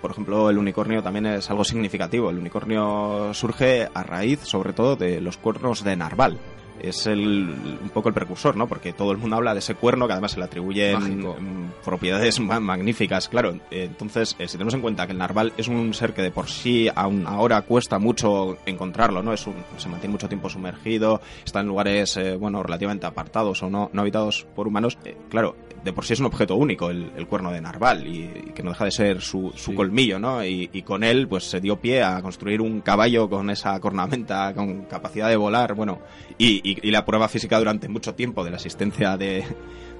Por 0.00 0.10
ejemplo, 0.10 0.50
el 0.50 0.58
unicornio 0.58 1.02
también 1.02 1.26
es 1.26 1.48
algo 1.50 1.64
significativo. 1.64 2.30
El 2.30 2.38
unicornio 2.38 3.32
surge 3.32 3.88
a 3.94 4.02
raíz, 4.02 4.40
sobre 4.40 4.72
todo, 4.72 4.96
de 4.96 5.20
los 5.20 5.36
cuernos 5.38 5.82
de 5.84 5.96
narval. 5.96 6.38
Es 6.80 7.06
el, 7.06 7.48
un 7.82 7.88
poco 7.92 8.08
el 8.08 8.14
precursor, 8.14 8.56
¿no? 8.56 8.66
Porque 8.66 8.92
todo 8.92 9.12
el 9.12 9.18
mundo 9.18 9.36
habla 9.36 9.52
de 9.54 9.60
ese 9.60 9.74
cuerno 9.74 10.06
que 10.06 10.12
además 10.12 10.32
se 10.32 10.38
le 10.38 10.44
atribuyen 10.44 11.20
mm, 11.22 11.72
propiedades 11.84 12.40
ma- 12.40 12.60
magníficas, 12.60 13.28
claro. 13.28 13.54
Entonces, 13.70 14.36
eh, 14.38 14.46
si 14.48 14.52
tenemos 14.54 14.74
en 14.74 14.80
cuenta 14.80 15.06
que 15.06 15.12
el 15.12 15.18
narval 15.18 15.52
es 15.56 15.68
un 15.68 15.94
ser 15.94 16.12
que 16.14 16.22
de 16.22 16.30
por 16.30 16.48
sí 16.48 16.88
aún 16.94 17.24
ahora 17.26 17.62
cuesta 17.62 17.98
mucho 17.98 18.58
encontrarlo, 18.66 19.22
¿no? 19.22 19.32
Es 19.32 19.46
un, 19.46 19.54
se 19.76 19.88
mantiene 19.88 20.12
mucho 20.12 20.28
tiempo 20.28 20.48
sumergido, 20.48 21.20
está 21.44 21.60
en 21.60 21.66
lugares, 21.68 22.16
eh, 22.16 22.36
bueno, 22.36 22.62
relativamente 22.62 23.06
apartados 23.06 23.62
o 23.62 23.70
no, 23.70 23.90
no 23.92 24.00
habitados 24.02 24.46
por 24.54 24.66
humanos, 24.68 24.98
eh, 25.04 25.16
claro, 25.28 25.56
de 25.86 25.92
por 25.94 26.04
sí 26.04 26.12
es 26.12 26.20
un 26.20 26.26
objeto 26.26 26.56
único 26.56 26.90
el, 26.90 27.10
el 27.16 27.26
cuerno 27.26 27.50
de 27.50 27.60
narval 27.62 28.06
y, 28.06 28.24
y 28.48 28.52
que 28.52 28.62
no 28.62 28.70
deja 28.70 28.84
de 28.84 28.90
ser 28.90 29.22
su, 29.22 29.50
su 29.56 29.70
Sí. 29.70 29.74
colmillo, 29.74 30.18
¿no? 30.18 30.44
Y, 30.44 30.68
y 30.72 30.82
con 30.82 31.02
él, 31.02 31.26
pues 31.28 31.44
se 31.44 31.60
dio 31.60 31.80
pie 31.80 32.02
a 32.02 32.20
construir 32.20 32.60
un 32.60 32.80
caballo 32.82 33.30
con 33.30 33.48
esa 33.48 33.78
cornamenta, 33.80 34.52
con 34.54 34.82
capacidad 34.84 35.28
de 35.30 35.36
volar, 35.36 35.74
bueno, 35.74 36.00
y, 36.36 36.60
y- 36.68 36.86
y 36.86 36.90
la 36.90 37.04
prueba 37.06 37.28
física 37.28 37.58
durante 37.58 37.88
mucho 37.88 38.14
tiempo 38.14 38.44
de 38.44 38.50
la 38.50 38.56
existencia 38.56 39.16
de, 39.16 39.44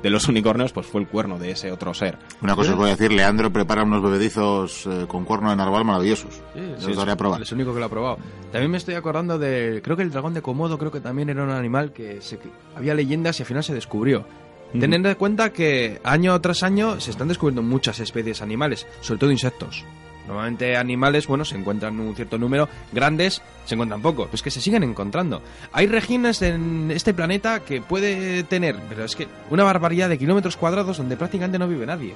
de 0.03 0.11
los 0.11 0.29
unicornios, 0.29 0.73
pues 0.73 0.87
fue 0.87 1.01
el 1.01 1.09
cuerno 1.09 1.39
de 1.39 1.53
ese 1.53 1.73
otro 1.73 1.95
ser. 1.95 2.19
Una 2.43 2.55
cosa 2.55 2.73
os 2.73 2.77
voy 2.77 2.89
a 2.89 2.97
decir, 2.97 3.13
Leandro 3.13 3.53
prepara 3.53 3.83
unos 3.85 4.03
bebedizos 4.03 4.87
eh, 4.87 5.07
con 5.09 5.25
cuerno 5.25 5.51
de 5.51 5.57
narval 5.57 5.85
maravillosos. 5.85 6.35
Sí, 6.55 6.61
Yo 6.75 6.81
sí, 6.81 6.91
os 6.91 6.97
daré 6.97 7.13
a 7.13 7.17
probar. 7.17 7.41
Es 7.43 7.51
el 7.53 7.57
único 7.59 7.73
que 7.73 7.81
lo 7.81 7.87
ha 7.87 7.89
probado. 7.89 8.19
También 8.53 8.71
me 8.71 8.77
estoy 8.79 8.95
acordando 8.95 9.39
de. 9.39 9.81
Creo 9.83 9.97
que 9.97 10.03
el 10.03 10.11
dragón 10.11 10.35
de 10.35 10.43
Komodo, 10.43 10.77
creo 10.79 10.91
que 10.91 11.01
también 11.01 11.29
era 11.31 11.43
un 11.45 11.51
animal 11.51 11.93
que 11.93 12.21
se, 12.21 12.39
que 12.39 12.49
había 12.75 12.95
leyendas 12.95 13.39
y 13.39 13.43
al 13.43 13.47
final 13.47 13.63
se 13.65 13.73
descubrió. 13.75 14.27
Tened 14.73 15.07
en 15.07 15.15
cuenta 15.15 15.53
que 15.53 16.01
año 16.05 16.39
tras 16.41 16.63
año 16.63 17.01
se 17.01 17.11
están 17.11 17.29
descubriendo 17.29 17.63
muchas 17.63 17.99
especies 18.01 18.43
animales, 18.43 18.87
sobre 19.01 19.21
todo 19.21 19.31
insectos. 19.31 19.85
Normalmente 20.27 20.77
animales, 20.77 21.29
bueno, 21.29 21.45
se 21.45 21.57
encuentran 21.57 21.99
un 22.01 22.15
cierto 22.17 22.37
número, 22.37 22.69
grandes 22.93 23.41
se 23.65 23.75
encuentran 23.75 24.03
pocos, 24.03 24.29
pues 24.29 24.43
que 24.43 24.51
se 24.51 24.61
siguen 24.61 24.83
encontrando. 24.83 25.41
Hay 25.73 25.87
regiones 25.87 26.43
en 26.43 26.91
este 26.91 27.15
planeta 27.15 27.61
que 27.61 27.81
puede 27.81 28.43
tener, 28.43 28.77
pero 28.89 29.05
es 29.05 29.15
que 29.15 29.29
una 29.51 29.63
barbaridad 29.63 30.09
de 30.09 30.19
kilómetros 30.19 30.57
cuadrados 30.57 30.99
donde 30.99 31.17
prácticamente 31.17 31.59
no 31.61 31.69
vive 31.69 31.87
nadie. 31.87 32.15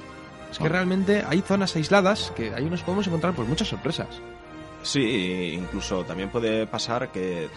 Es 0.51 0.57
que 0.59 0.65
Ah. 0.65 0.69
realmente 0.69 1.23
hay 1.27 1.39
zonas 1.41 1.73
aisladas 1.77 2.33
que 2.35 2.53
ahí 2.53 2.65
nos 2.65 2.81
podemos 2.83 3.07
encontrar 3.07 3.33
pues 3.33 3.47
muchas 3.47 3.69
sorpresas. 3.69 4.07
Sí, 4.83 5.53
incluso 5.53 6.03
también 6.03 6.29
puede 6.29 6.65
pasar 6.65 7.11
que 7.11 7.49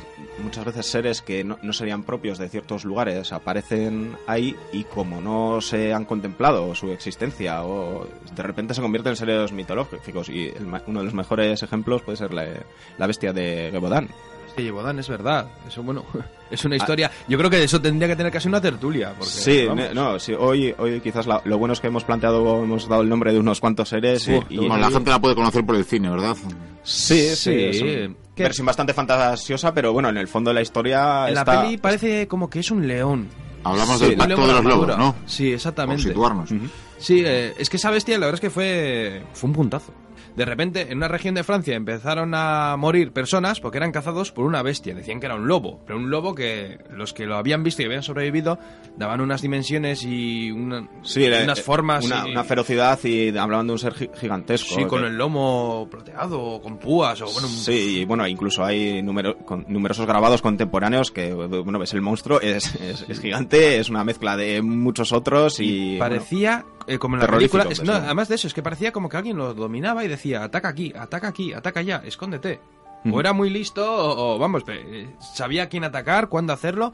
muchas 0.42 0.64
veces 0.66 0.86
seres 0.86 1.22
que 1.22 1.42
no, 1.42 1.58
no 1.62 1.72
serían 1.72 2.02
propios 2.02 2.36
de 2.36 2.50
ciertos 2.50 2.84
lugares 2.84 3.32
aparecen 3.32 4.16
ahí 4.26 4.54
y 4.72 4.84
como 4.84 5.22
no 5.22 5.60
se 5.62 5.94
han 5.94 6.04
contemplado 6.04 6.74
su 6.74 6.90
existencia 6.92 7.64
o 7.64 8.06
de 8.34 8.42
repente 8.42 8.74
se 8.74 8.82
convierten 8.82 9.12
en 9.12 9.16
seres 9.16 9.52
mitológicos 9.52 10.28
y 10.28 10.48
el 10.48 10.66
uno 10.86 10.98
de 10.98 11.04
los 11.04 11.14
mejores 11.14 11.62
ejemplos 11.62 12.02
puede 12.02 12.18
ser 12.18 12.34
la, 12.34 12.46
la 12.98 13.06
bestia 13.06 13.32
de 13.32 13.70
Gebodan. 13.72 14.08
Sí, 14.56 14.70
Bodan, 14.70 14.98
es 14.98 15.08
verdad. 15.08 15.46
Eso, 15.66 15.82
bueno, 15.82 16.04
es 16.50 16.64
una 16.64 16.76
historia. 16.76 17.10
Yo 17.28 17.36
creo 17.38 17.50
que 17.50 17.62
eso 17.64 17.80
tendría 17.80 18.08
que 18.08 18.16
tener 18.16 18.32
casi 18.32 18.48
una 18.48 18.60
tertulia. 18.60 19.10
Porque, 19.16 19.30
sí, 19.32 19.66
vamos, 19.66 19.94
no, 19.94 20.18
sí, 20.18 20.32
hoy, 20.38 20.74
hoy 20.78 21.00
quizás 21.00 21.26
la- 21.26 21.42
lo 21.44 21.58
bueno 21.58 21.72
es 21.74 21.80
que 21.80 21.88
hemos 21.88 22.04
planteado, 22.04 22.62
hemos 22.62 22.88
dado 22.88 23.02
el 23.02 23.08
nombre 23.08 23.32
de 23.32 23.38
unos 23.40 23.60
cuantos 23.60 23.88
seres 23.88 24.22
Sí, 24.22 24.38
y, 24.48 24.58
bueno, 24.58 24.78
la 24.78 24.90
gente 24.90 25.10
la 25.10 25.18
puede 25.20 25.34
conocer 25.34 25.64
por 25.66 25.74
el 25.76 25.84
cine, 25.84 26.08
¿verdad? 26.10 26.36
Sí, 26.82 27.34
sí, 27.34 27.72
Sí, 27.72 27.80
que- 28.34 28.42
versión 28.42 28.66
bastante 28.66 28.92
fantasiosa, 28.92 29.72
pero 29.74 29.92
bueno, 29.92 30.08
en 30.10 30.18
el 30.18 30.28
fondo 30.28 30.50
de 30.50 30.54
la 30.54 30.62
historia 30.62 31.28
En 31.28 31.34
la 31.34 31.44
peli 31.44 31.78
parece 31.78 32.28
como 32.28 32.48
que 32.50 32.60
es 32.60 32.70
un 32.70 32.86
león. 32.86 33.28
Hablamos 33.64 33.98
Sí, 33.98 34.04
del 34.08 34.16
pacto 34.18 34.36
león 34.36 34.46
de 34.48 34.54
los 34.54 34.64
lobos. 34.64 34.98
¿no? 34.98 35.14
Sí, 35.26 35.44
Por 35.46 35.54
exactamente. 35.54 36.12
Ujú. 36.14 36.68
Sí, 36.98 37.22
eh, 37.24 37.54
es 37.58 37.70
que 37.70 37.78
esa 37.78 37.90
bestia 37.90 38.18
la 38.18 38.26
verdad 38.26 38.34
es 38.34 38.40
que 38.40 38.50
fue, 38.50 39.22
fue 39.32 39.48
un 39.48 39.54
puntazo. 39.54 39.92
De 40.36 40.44
repente, 40.44 40.90
en 40.90 40.96
una 40.98 41.06
región 41.08 41.34
de 41.36 41.44
Francia 41.44 41.76
empezaron 41.76 42.32
a 42.34 42.76
morir 42.76 43.12
personas 43.12 43.60
porque 43.60 43.78
eran 43.78 43.92
cazados 43.92 44.32
por 44.32 44.44
una 44.46 44.62
bestia. 44.62 44.92
Decían 44.94 45.20
que 45.20 45.26
era 45.26 45.36
un 45.36 45.46
lobo, 45.46 45.80
pero 45.86 45.96
un 45.98 46.10
lobo 46.10 46.34
que 46.34 46.78
los 46.90 47.12
que 47.12 47.24
lo 47.26 47.36
habían 47.36 47.62
visto 47.62 47.82
y 47.82 47.84
habían 47.84 48.02
sobrevivido 48.02 48.58
daban 48.96 49.20
unas 49.20 49.42
dimensiones 49.42 50.02
y 50.04 50.50
una- 50.50 50.88
Sí, 51.02 51.24
era- 51.24 51.44
unas 51.44 51.62
formas. 51.62 52.04
Una, 52.06 52.24
y- 52.26 52.32
una 52.32 52.42
ferocidad 52.44 52.98
y 53.04 53.28
hablaban 53.36 53.66
de 53.68 53.72
un 53.74 53.78
ser 53.78 53.94
gi- 53.94 54.10
gigantesco. 54.20 54.74
Sí, 54.74 54.84
con 54.86 55.04
el 55.04 55.16
lomo 55.16 55.86
plateado, 55.90 56.60
con 56.60 56.78
púas 56.78 57.20
o 57.20 57.26
bueno, 57.26 57.46
un- 57.46 57.54
Sí, 57.54 58.00
y 58.00 58.04
bueno, 58.04 58.26
incluso 58.26 58.64
hay 58.64 59.02
numero- 59.02 59.36
con 59.38 59.64
numerosos 59.68 60.06
grabados 60.06 60.42
contemporáneos 60.42 61.10
que, 61.12 61.32
bueno, 61.32 61.78
ves 61.78 61.94
el 61.94 62.00
monstruo, 62.00 62.40
es, 62.40 62.74
es, 62.76 63.04
es 63.08 63.20
gigante, 63.20 63.78
es 63.78 63.88
una 63.88 64.02
mezcla 64.04 64.36
de 64.36 64.62
muchos 64.62 65.12
otros 65.12 65.60
y... 65.60 65.96
parecía 65.98 66.64
eh, 66.86 66.98
como 66.98 67.16
en 67.16 67.22
la 67.22 67.28
película 67.28 67.64
es- 67.70 67.82
no, 67.82 67.92
sí. 67.94 68.00
además 68.04 68.28
de 68.28 68.34
eso 68.36 68.46
es 68.46 68.54
que 68.54 68.62
parecía 68.62 68.92
como 68.92 69.08
que 69.08 69.16
alguien 69.16 69.36
lo 69.36 69.54
dominaba 69.54 70.04
y 70.04 70.08
decía 70.08 70.44
ataca 70.44 70.68
aquí 70.68 70.92
ataca 70.96 71.28
aquí 71.28 71.52
ataca 71.52 71.80
allá 71.80 72.02
escóndete 72.04 72.60
Ujú. 73.04 73.16
o 73.16 73.20
era 73.20 73.32
muy 73.32 73.50
listo 73.50 73.84
o, 73.84 74.34
o, 74.34 74.38
vamos 74.38 74.62
eh, 74.68 75.08
sabía 75.20 75.68
quién 75.68 75.84
atacar 75.84 76.28
cuándo 76.28 76.52
hacerlo 76.52 76.92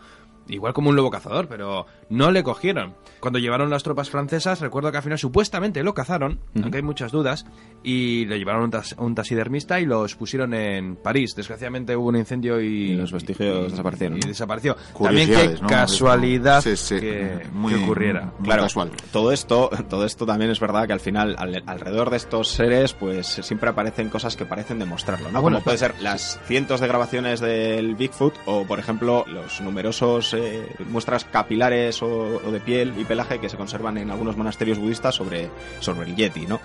igual 0.51 0.73
como 0.73 0.91
un 0.91 0.97
lobo 0.97 1.11
cazador 1.11 1.49
pero 1.49 1.87
no 2.09 2.31
le 2.31 2.43
cogieron 2.43 2.95
cuando 3.21 3.39
llevaron 3.39 3.71
las 3.71 3.83
tropas 3.83 4.11
francesas 4.11 4.61
recuerdo 4.61 4.91
que 4.91 4.97
al 4.99 5.03
final 5.03 5.19
supuestamente 5.19 5.83
lo 5.83 5.95
cazaron 5.95 6.41
Ujú. 6.55 6.63
aunque 6.63 6.79
hay 6.79 6.83
muchas 6.83 7.13
dudas 7.13 7.47
y 7.83 8.27
le 8.27 8.39
llevaron 8.39 8.63
a 8.63 8.65
un, 8.67 8.71
tas- 8.73 8.95
un 8.99 9.15
taxidermista 9.15 9.81
y 9.81 9.87
los 9.87 10.15
pusieron 10.15 10.53
en 10.55 10.97
París 10.97 11.35
desgraciadamente 11.37 11.97
hubo 11.97 12.09
un 12.09 12.17
incendio 12.17 12.61
y, 12.61 12.67
Y 12.93 12.95
los 12.97 13.13
vestigios 13.13 13.71
desaparecieron, 13.71 14.19
y 14.19 14.21
desapareció 14.21 14.77
también 15.03 15.29
qué 15.29 15.57
¿no? 15.61 15.69
casualidad 15.69 16.61
Sí, 16.63 16.77
sí, 16.77 17.01
que, 17.01 17.47
muy- 17.53 17.75
que 17.75 17.83
ocurriera 17.85 18.33
muy 18.39 18.47
Claro, 18.47 18.63
casual. 18.65 18.91
todo 19.13 19.33
esto, 19.33 19.71
todo 19.89 20.05
esto 20.05 20.27
también 20.27 20.51
es 20.51 20.61
verdad 20.61 20.87
que 20.87 20.93
al 20.93 21.01
final, 21.01 21.37
al- 21.39 21.63
alrededor 21.67 22.11
de 22.11 22.17
estos 22.17 22.49
seres, 22.49 22.93
pues 22.95 23.27
siempre 23.27 23.71
aparecen 23.71 24.09
cosas 24.09 24.37
que 24.37 24.45
parecen 24.45 24.79
demostrarlo, 24.79 25.31
¿no? 25.31 25.39
Ah, 25.39 25.41
bueno, 25.41 25.59
Como 25.59 25.65
puede 25.65 25.79
ser 25.79 25.95
las 26.01 26.41
cientos 26.47 26.81
de 26.81 26.89
grabaciones 26.89 27.41
del 27.41 27.95
Bigfoot 27.97 28.35
o, 28.47 28.65
por 28.65 28.79
ejemplo, 28.79 29.25
los 29.29 29.61
numerosos 29.61 30.35
eh, 30.41 30.67
muestras 30.89 31.25
capilares 31.25 32.03
o, 32.03 32.41
de 32.51 32.61
piel 32.61 32.95
y 32.99 33.05
pelaje 33.05 33.39
que 33.39 33.49
se 33.49 33.57
conservan 33.57 33.99
en 33.99 34.11
algunos 34.11 34.37
monasterios 34.37 34.79
budistas 34.79 35.15
sobre, 35.15 35.51
sobre 35.81 36.09
el 36.09 36.17
Yeti, 36.17 36.47
¿no? 36.47 36.61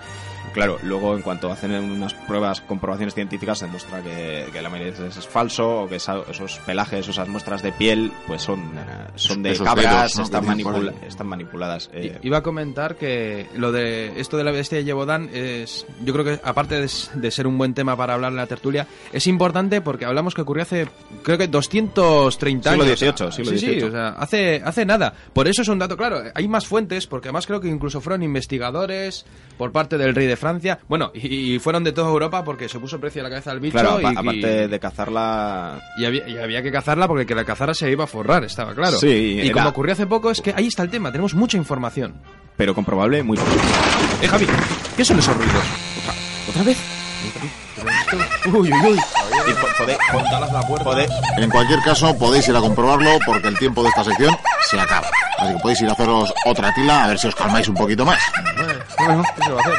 Claro, 0.52 0.78
luego 0.82 1.14
en 1.14 1.22
cuanto 1.22 1.50
hacen 1.52 1.72
unas 1.72 2.14
pruebas, 2.14 2.60
comprobaciones 2.62 3.14
científicas, 3.14 3.58
se 3.58 3.66
demuestra 3.66 4.00
que, 4.02 4.46
que 4.52 4.62
la 4.62 4.68
mayoría 4.70 4.92
de 4.92 4.98
veces 5.02 5.18
es 5.18 5.26
falso 5.28 5.82
o 5.82 5.88
que 5.88 5.96
esa- 5.96 6.22
esos 6.30 6.58
pelajes, 6.60 7.06
esas 7.08 7.28
muestras 7.28 7.62
de 7.62 7.72
piel, 7.72 8.10
pues 8.26 8.42
son, 8.42 8.60
eh, 8.76 9.06
son 9.16 9.42
de 9.42 9.50
Esos 9.52 9.66
cabras, 9.66 10.14
dedos, 10.14 10.16
¿no? 10.18 10.22
están, 10.24 10.40
que 10.40 10.46
tienen 10.46 10.64
por 10.64 10.72
manipula- 10.74 10.90
ahí. 11.02 11.08
están 11.08 11.26
manipuladas. 11.26 11.90
I- 11.94 12.06
eh, 12.06 12.18
Iba 12.22 12.38
a 12.38 12.42
comentar 12.42 12.96
que 12.96 13.46
lo 13.56 13.72
de 13.72 14.18
esto 14.20 14.36
de 14.36 14.44
la 14.44 14.50
bestia 14.50 14.78
de 14.78 14.84
Yebodan 14.84 15.28
es, 15.32 15.86
yo 16.04 16.12
creo 16.12 16.24
que 16.24 16.40
aparte 16.42 16.76
de, 16.78 16.86
s- 16.86 17.10
de 17.14 17.30
ser 17.30 17.46
un 17.46 17.58
buen 17.58 17.74
tema 17.74 17.96
para 17.96 18.14
hablar 18.14 18.30
en 18.32 18.36
la 18.36 18.46
tertulia, 18.46 18.86
es 19.12 19.26
importante 19.26 19.80
porque 19.80 20.04
hablamos 20.06 20.34
que 20.34 20.40
ocurrió 20.42 20.62
hace, 20.62 20.88
creo 21.22 21.36
que 21.38 21.48
230 21.48 22.70
Siglo 22.70 22.84
años. 22.84 22.98
XVIII, 22.98 23.32
siglo 23.32 23.50
sí, 23.52 23.58
sí, 23.58 23.66
XVIII. 23.66 23.84
o 23.84 23.90
sea, 23.90 24.08
hace, 24.10 24.62
hace 24.64 24.84
nada. 24.86 25.12
Por 25.32 25.48
eso 25.48 25.62
es 25.62 25.68
un 25.68 25.78
dato 25.78 25.96
claro. 25.96 26.22
Hay 26.34 26.48
más 26.48 26.66
fuentes, 26.66 27.06
porque 27.06 27.28
además 27.28 27.46
creo 27.46 27.60
que 27.60 27.68
incluso 27.68 28.00
fueron 28.00 28.22
investigadores 28.22 29.24
por 29.58 29.72
parte 29.72 29.98
del 29.98 30.14
rey 30.14 30.26
de 30.26 30.35
Francia. 30.36 30.78
Bueno, 30.88 31.10
y, 31.14 31.54
y 31.54 31.58
fueron 31.58 31.84
de 31.84 31.92
toda 31.92 32.08
Europa 32.08 32.44
porque 32.44 32.68
se 32.68 32.78
puso 32.78 32.98
precio 33.00 33.20
a 33.22 33.24
la 33.24 33.30
cabeza 33.30 33.50
del 33.50 33.60
bicho. 33.60 33.72
Claro, 33.78 34.00
y, 34.00 34.04
apa- 34.04 34.12
y- 34.12 34.16
aparte 34.16 34.68
de 34.68 34.80
cazarla. 34.80 35.80
y 35.98 36.04
había, 36.04 36.28
y 36.28 36.38
había 36.38 36.62
que 36.62 36.70
cazarla 36.72 37.06
porque 37.08 37.22
el 37.22 37.26
que 37.28 37.34
la 37.34 37.44
cazara 37.44 37.74
se 37.74 37.90
iba 37.90 38.04
a 38.04 38.06
forrar, 38.06 38.44
estaba 38.44 38.74
claro. 38.74 38.98
Sí, 38.98 39.08
y 39.08 39.40
era- 39.46 39.52
como 39.54 39.68
ocurrió 39.70 39.92
hace 39.94 40.06
poco, 40.06 40.30
es 40.30 40.40
que 40.40 40.52
ahí 40.56 40.66
está 40.66 40.82
el 40.82 40.90
tema, 40.90 41.10
tenemos 41.10 41.34
mucha 41.34 41.56
información. 41.56 42.14
Pero 42.56 42.74
comprobable, 42.74 43.22
muy 43.22 43.36
poco. 43.36 43.50
Eh, 44.22 44.28
Javi, 44.28 44.46
¿qué 44.96 45.04
son 45.04 45.18
esos 45.18 45.36
ruidos? 45.36 45.64
¿Otra 46.48 46.62
vez? 46.62 46.78
Uy, 48.46 48.70
uy, 48.72 48.72
uy. 48.72 48.98
En 51.38 51.50
cualquier 51.50 51.80
caso, 51.80 52.16
podéis 52.16 52.48
ir 52.48 52.56
a 52.56 52.60
comprobarlo 52.60 53.18
porque 53.26 53.48
el 53.48 53.58
tiempo 53.58 53.82
de 53.82 53.88
esta 53.90 54.04
sección 54.04 54.34
se 54.70 54.78
acaba. 54.80 55.06
Así 55.38 55.52
que 55.52 55.58
podéis 55.60 55.80
ir 55.82 55.88
a 55.88 55.92
haceros 55.92 56.32
otra 56.46 56.72
tila 56.74 57.04
a 57.04 57.08
ver 57.08 57.18
si 57.18 57.26
os 57.26 57.34
calmáis 57.34 57.68
un 57.68 57.74
poquito 57.74 58.04
más. 58.06 58.20
Bueno, 58.98 59.22
¿qué 59.36 59.42
se 59.44 59.50
va 59.52 59.58
a 59.58 59.60
hacer? 59.60 59.74